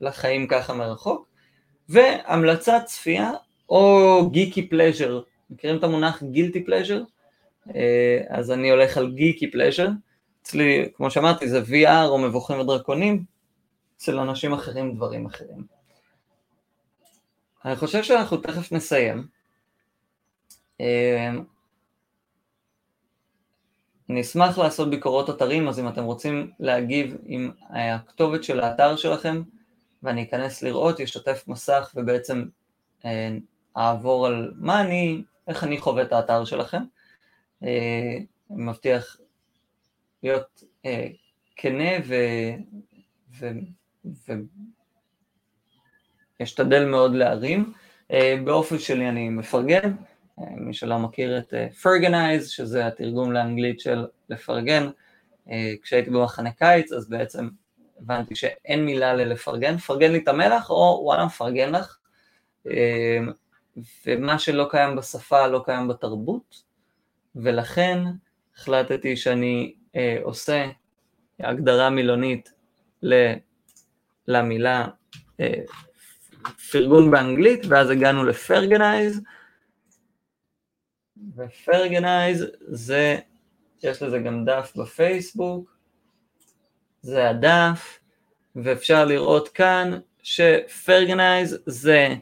לחיים 0.01 0.47
ככה 0.47 0.75
מרחוק, 0.75 1.29
והמלצת 1.89 2.83
צפייה 2.85 3.31
או 3.69 4.31
גיקי 4.31 4.69
פלז'ר, 4.69 5.21
מכירים 5.51 5.79
את 5.79 5.85
המונח 5.85 6.23
גילטי 6.23 6.65
פלז'ר? 6.65 7.03
אה, 7.75 8.21
אז 8.29 8.51
אני 8.51 8.71
הולך 8.71 8.97
על 8.97 9.13
גיקי 9.13 9.51
פלז'ר, 9.51 9.89
אצלי, 10.43 10.89
כמו 10.95 11.11
שאמרתי, 11.11 11.49
זה 11.49 11.63
VR 11.63 12.07
או 12.07 12.19
מבוכים 12.19 12.61
ודרקונים, 12.61 13.25
אצל 13.97 14.19
אנשים 14.19 14.53
אחרים 14.53 14.95
דברים 14.95 15.27
אחרים. 15.27 15.67
אני 17.65 17.77
חושב 17.77 18.03
שאנחנו 18.03 18.37
תכף 18.37 18.73
נסיים. 18.73 19.27
אה, 20.81 21.31
אני 24.11 24.21
אשמח 24.21 24.59
לעשות 24.59 24.91
ביקורות 24.91 25.31
אתרים, 25.31 25.69
אז 25.69 25.81
אם 25.81 25.89
אתם 25.89 26.05
רוצים 26.05 26.51
להגיב 26.61 27.17
עם 27.25 27.51
הכתובת 27.71 28.45
של 28.45 28.61
האתר 28.61 28.97
שלכם, 28.97 29.43
ואני 30.03 30.23
אכנס 30.23 30.63
לראות, 30.63 31.01
אשתף 31.01 31.45
מסך 31.49 31.93
ובעצם 31.97 32.45
אה, 33.05 33.37
אעבור 33.77 34.27
על 34.27 34.53
מה 34.57 34.81
אני, 34.81 35.23
איך 35.49 35.65
אני 35.65 35.79
חווה 35.79 36.03
את 36.03 36.13
האתר 36.13 36.45
שלכם. 36.45 36.83
אה, 37.65 38.19
מבטיח 38.51 39.17
להיות 40.23 40.65
אה, 40.87 41.09
כנה 41.57 41.91
ו... 42.05 42.15
ו... 43.39 43.49
ו... 44.05 44.33
אשתדל 46.43 46.85
מאוד 46.85 47.15
להרים. 47.15 47.73
באופן 48.45 48.79
שלי 48.79 49.09
אני 49.09 49.29
מפרגן, 49.29 49.93
מי 50.39 50.75
שלא 50.75 50.99
מכיר 50.99 51.39
את 51.39 51.55
פרגנייז, 51.83 52.49
שזה 52.49 52.87
התרגום 52.87 53.33
לאנגלית 53.33 53.81
של 53.81 54.07
לפרגן. 54.29 54.89
כשהייתי 55.83 56.11
במחנה 56.11 56.53
קיץ, 56.53 56.93
אז 56.93 57.09
בעצם 57.09 57.49
הבנתי 58.03 58.37
שאין 58.37 58.85
מילה 58.85 59.15
ללפרגן, 59.15 59.77
פרגן 59.77 60.13
לי 60.13 60.19
את 60.19 60.29
המלח, 60.29 60.71
או 60.71 61.01
וואלה 61.05 61.27
מפרגן 61.27 61.75
לך. 61.75 61.99
ומה 64.07 64.39
שלא 64.39 64.67
קיים 64.71 64.97
בשפה 64.97 65.47
לא 65.47 65.63
קיים 65.65 65.89
בתרבות, 65.89 66.63
ולכן 67.37 67.99
החלטתי 68.57 69.17
שאני 69.17 69.75
אה, 69.97 70.19
עושה 70.23 70.71
הגדרה 71.41 71.91
מילונית 71.91 72.53
ל, 73.03 73.33
למילה 74.29 74.89
אה, 75.41 75.63
פרגון 76.71 77.11
באנגלית, 77.11 77.67
ואז 77.69 77.91
הגענו 77.91 78.25
לפרגנייז, 78.25 79.21
ופרגנייז 81.37 82.47
זה, 82.61 83.19
יש 83.83 84.03
לזה 84.03 84.19
גם 84.19 84.45
דף 84.45 84.73
בפייסבוק, 84.77 85.77
זה 87.03 87.31
הדף, 87.31 87.99
ואפשר 88.57 89.05
לראות 89.05 89.49
כאן 89.49 89.99
שפרגנייז 90.23 91.59
זה 91.67 92.15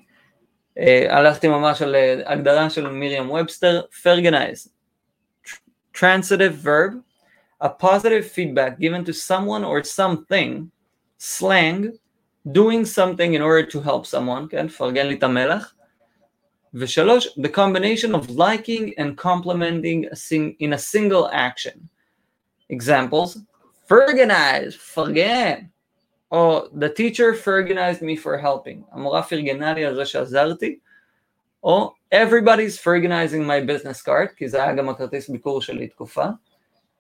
הלכתי 1.08 1.48
ממש 1.48 1.82
על 1.82 1.94
הגדרה 2.24 2.70
של 2.70 2.88
מרים 2.88 3.30
ובסטר, 3.30 3.82
ferganize, 4.02 4.68
transitive 5.96 6.54
verb, 6.64 6.92
a 7.62 7.68
positive 7.68 8.24
feedback 8.24 8.78
given 8.80 9.04
to 9.04 9.12
someone 9.12 9.64
or 9.64 9.82
something, 9.84 10.70
slang, 11.18 11.92
doing 12.52 12.84
something 12.86 13.34
in 13.34 13.42
order 13.42 13.66
to 13.66 13.80
help 13.80 14.06
someone, 14.06 14.48
כן, 14.50 14.68
פרגן 14.68 15.06
לי 15.06 15.14
את 15.14 15.22
המלח, 15.22 15.74
ושלוש, 16.74 17.26
the 17.38 17.48
combination 17.48 18.14
of 18.14 18.30
liking 18.30 18.94
and 18.98 19.16
complimenting 19.16 20.06
a 20.10 20.16
sing, 20.16 20.56
in 20.60 20.72
a 20.72 20.78
single 20.78 21.28
action. 21.32 21.88
Examples, 22.70 23.38
ferganize, 23.92 24.78
פרגן, 24.94 25.54
או 26.32 26.64
The 26.66 26.88
teacher 26.98 27.34
ferganized 27.44 28.02
me 28.02 28.22
for 28.22 28.42
helping, 28.42 28.82
המורה 28.92 29.22
פרגנה 29.22 29.74
לי 29.74 29.84
על 29.84 29.94
זה 29.94 30.04
שעזרתי, 30.04 30.78
או 31.62 31.94
Everybody's 32.14 32.78
ferganizing 32.84 33.44
my 33.46 33.60
business 33.70 34.02
card, 34.06 34.34
כי 34.36 34.48
זה 34.48 34.62
היה 34.62 34.74
גם 34.74 34.88
הכרטיס 34.88 35.28
ביקור 35.28 35.62
שלי 35.62 35.88
תקופה, 35.88 36.24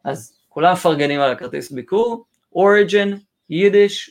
אז 0.04 0.38
כולם 0.48 0.72
מפרגנים 0.72 1.20
על 1.20 1.32
הכרטיס 1.32 1.72
ביקור, 1.72 2.24
Origin, 2.54 3.16
יידיש, 3.50 4.10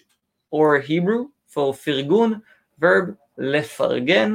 or 0.55 0.87
Hebrew, 0.87 1.53
for 1.53 1.73
פרגון, 1.73 2.39
verb 2.81 3.11
לפרגן, 3.37 4.33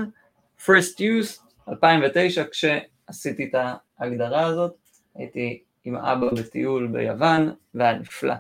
first 0.67 0.99
use, 0.99 1.41
2009, 1.69 2.45
כשעשיתי 2.51 3.45
את 3.45 3.55
ההגדרה 3.99 4.47
הזאת, 4.47 4.73
הייתי 5.15 5.64
עם 5.85 5.97
אבא 5.97 6.27
בטיול 6.31 6.87
ביוון, 6.87 7.53
והיה 7.75 7.99
נפלא. 7.99 8.35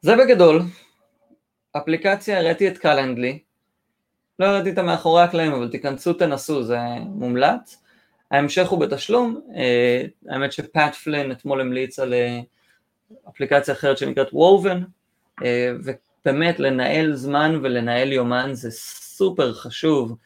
זה 0.00 0.16
בגדול, 0.16 0.62
אפליקציה, 1.72 2.38
הראיתי 2.38 2.68
את 2.68 2.78
קלנדלי, 2.78 3.38
לא 4.38 4.46
הראיתי 4.46 4.70
אותה 4.70 4.82
מאחורי 4.82 5.22
הקלעים, 5.22 5.52
אבל 5.52 5.68
תיכנסו, 5.68 6.12
תנסו, 6.12 6.62
זה 6.62 6.78
מומלץ. 7.06 7.82
ההמשך 8.30 8.68
הוא 8.68 8.80
בתשלום, 8.80 9.40
אה, 9.56 10.02
האמת 10.28 10.52
שפאט 10.52 10.94
פלין 10.94 11.32
אתמול 11.32 11.60
המליץ 11.60 11.98
על 11.98 12.14
אה, 12.14 12.40
אפליקציה 13.28 13.74
אחרת 13.74 13.98
שנקראת 13.98 14.28
וובן, 14.32 14.82
אה, 15.44 15.72
ובאמת 15.84 16.60
לנהל 16.60 17.14
זמן 17.14 17.60
ולנהל 17.62 18.12
יומן 18.12 18.50
זה 18.52 18.70
סופר 18.70 19.52
חשוב, 19.54 20.16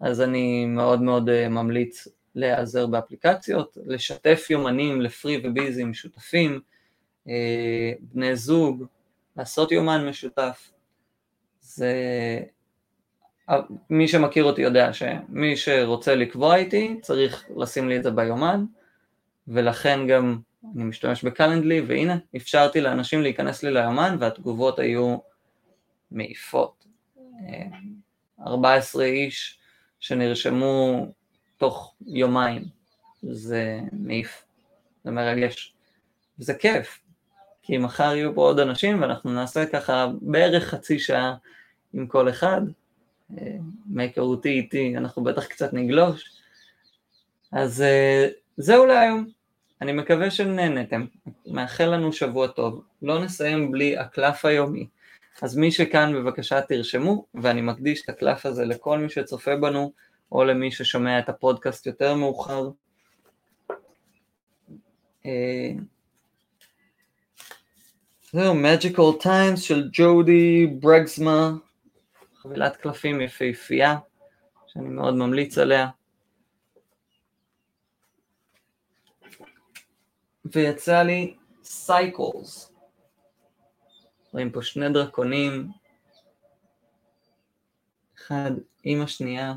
אז 0.00 0.20
אני 0.20 0.66
מאוד 0.66 1.02
מאוד 1.02 1.48
ממליץ 1.48 2.08
להיעזר 2.34 2.86
באפליקציות, 2.86 3.78
לשתף 3.86 4.46
יומנים 4.50 5.00
לפרי 5.00 5.40
וביזי 5.44 5.82
עם 5.82 5.94
שותפים, 5.94 6.60
בני 8.00 8.36
זוג, 8.36 8.84
לעשות 9.36 9.72
יומן 9.72 10.08
משותף. 10.08 10.70
זה... 11.60 11.94
מי 13.90 14.08
שמכיר 14.08 14.44
אותי 14.44 14.62
יודע 14.62 14.92
שמי 14.92 15.56
שרוצה 15.56 16.14
לקבוע 16.14 16.56
איתי 16.56 16.96
צריך 17.02 17.44
לשים 17.56 17.88
לי 17.88 17.96
את 17.96 18.02
זה 18.02 18.10
ביומן, 18.10 18.64
ולכן 19.48 20.06
גם 20.06 20.38
אני 20.74 20.84
משתמש 20.84 21.24
בקלנדלי, 21.24 21.80
והנה, 21.80 22.16
אפשרתי 22.36 22.80
לאנשים 22.80 23.22
להיכנס 23.22 23.62
לי 23.62 23.70
ליומן 23.70 24.16
והתגובות 24.20 24.78
היו 24.78 25.16
מעיפות. 26.10 26.86
14 28.46 29.04
איש 29.04 29.58
שנרשמו 30.00 31.06
תוך 31.64 31.94
יומיים, 32.06 32.62
זה 33.22 33.80
מעיף, 33.92 34.44
זה 35.04 35.10
מרגש, 35.10 35.74
וזה 36.38 36.54
כיף, 36.54 37.00
כי 37.62 37.78
מחר 37.78 38.14
יהיו 38.14 38.34
פה 38.34 38.40
עוד 38.40 38.58
אנשים 38.58 39.02
ואנחנו 39.02 39.32
נעשה 39.32 39.66
ככה 39.66 40.06
בערך 40.20 40.64
חצי 40.64 40.98
שעה 40.98 41.34
עם 41.94 42.06
כל 42.06 42.28
אחד, 42.28 42.60
מהיכרותי 43.86 44.48
איתי 44.48 44.96
אנחנו 44.96 45.24
בטח 45.24 45.46
קצת 45.46 45.72
נגלוש, 45.72 46.30
אז 47.52 47.82
אה, 47.82 48.28
זהו 48.56 48.86
להיום, 48.86 49.26
אני 49.80 49.92
מקווה 49.92 50.30
שנהנתם, 50.30 51.04
מאחל 51.46 51.86
לנו 51.86 52.12
שבוע 52.12 52.46
טוב, 52.46 52.84
לא 53.02 53.24
נסיים 53.24 53.72
בלי 53.72 53.98
הקלף 53.98 54.44
היומי, 54.44 54.86
אז 55.42 55.56
מי 55.56 55.72
שכאן 55.72 56.14
בבקשה 56.14 56.60
תרשמו, 56.60 57.26
ואני 57.34 57.60
מקדיש 57.60 58.04
את 58.04 58.08
הקלף 58.08 58.46
הזה 58.46 58.64
לכל 58.64 58.98
מי 58.98 59.08
שצופה 59.08 59.56
בנו, 59.56 59.92
או 60.34 60.44
למי 60.44 60.70
ששומע 60.70 61.18
את 61.18 61.28
הפודקאסט 61.28 61.86
יותר 61.86 62.14
מאוחר. 62.14 62.70
אה, 65.26 65.70
זהו, 68.32 68.54
Magical 68.54 69.24
Times 69.24 69.56
של 69.56 69.88
ג'ודי 69.92 70.66
ברגסמה, 70.66 71.52
חבילת 72.36 72.76
קלפים 72.76 73.20
יפהפייה, 73.20 73.96
שאני 74.66 74.88
מאוד 74.88 75.14
ממליץ 75.14 75.58
עליה. 75.58 75.88
ויצא 80.44 81.02
לי 81.02 81.36
Cycles. 81.64 82.72
רואים 84.32 84.50
פה 84.50 84.62
שני 84.62 84.88
דרקונים, 84.92 85.68
אחד 88.16 88.50
עם 88.84 89.02
השנייה. 89.02 89.54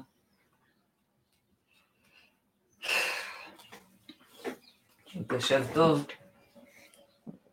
תשב 5.29 5.65
טוב. 5.75 6.07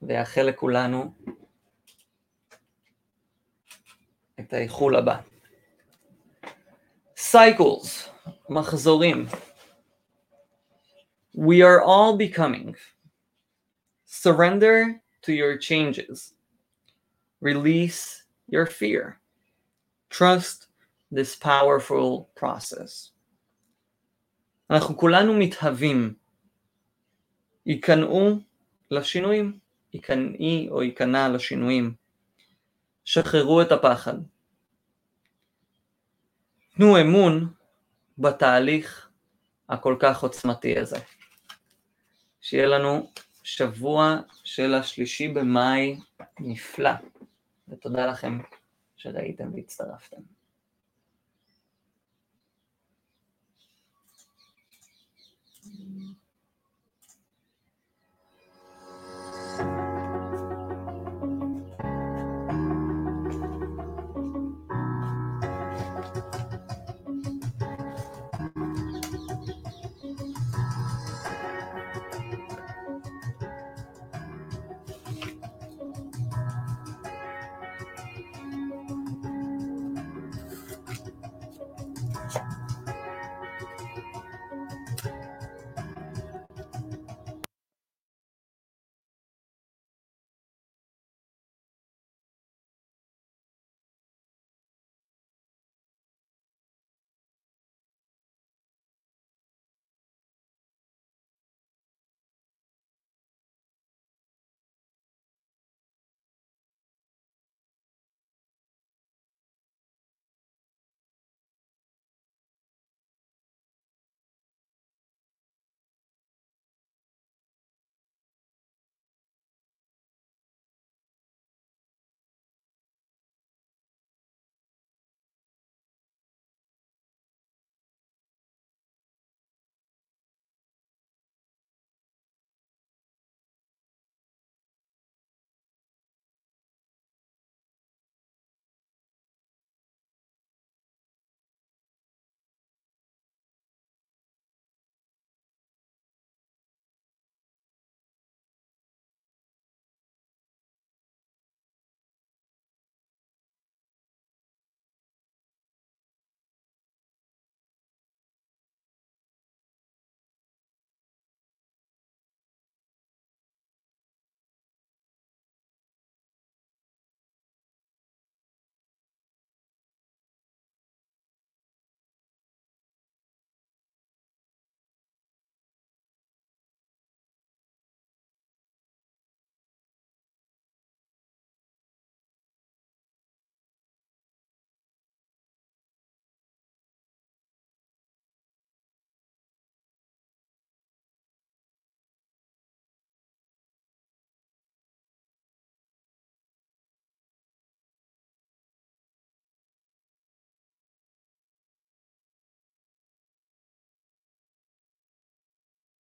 ויאחל 0.01 0.41
לכולנו 0.41 1.13
את 4.39 4.53
האיחול 4.53 4.95
הבא. 4.95 5.21
Cycles, 7.31 8.09
מחזורים. 8.49 9.25
We 11.35 11.61
are 11.61 11.81
all 11.81 12.17
becoming. 12.17 12.75
Surrender 14.05 15.01
to 15.21 15.31
your 15.33 15.57
changes. 15.57 16.33
Release 17.41 18.23
your 18.47 18.65
fear. 18.65 19.19
Trust 20.09 20.67
this 21.11 21.35
powerful 21.35 22.29
process. 22.35 23.11
אנחנו 24.69 24.97
כולנו 24.97 25.33
מתהווים. 25.33 26.15
ייכנעו 27.66 28.38
לשינויים, 28.90 29.58
ייכנעי 29.92 30.68
או 30.70 30.82
ייכנע 30.82 31.28
לשינויים. 31.28 31.94
שחררו 33.04 33.62
את 33.62 33.72
הפחד. 33.72 34.14
תנו 36.76 37.00
אמון 37.00 37.52
בתהליך 38.18 39.08
הכל 39.68 39.96
כך 40.00 40.22
עוצמתי 40.22 40.78
הזה. 40.78 40.98
שיהיה 42.40 42.66
לנו 42.66 43.10
שבוע 43.42 44.16
של 44.44 44.74
השלישי 44.74 45.28
במאי 45.28 46.00
נפלא, 46.40 46.90
ותודה 47.68 48.06
לכם 48.06 48.38
שראיתם 48.96 49.54
והצטרפתם. 49.54 50.33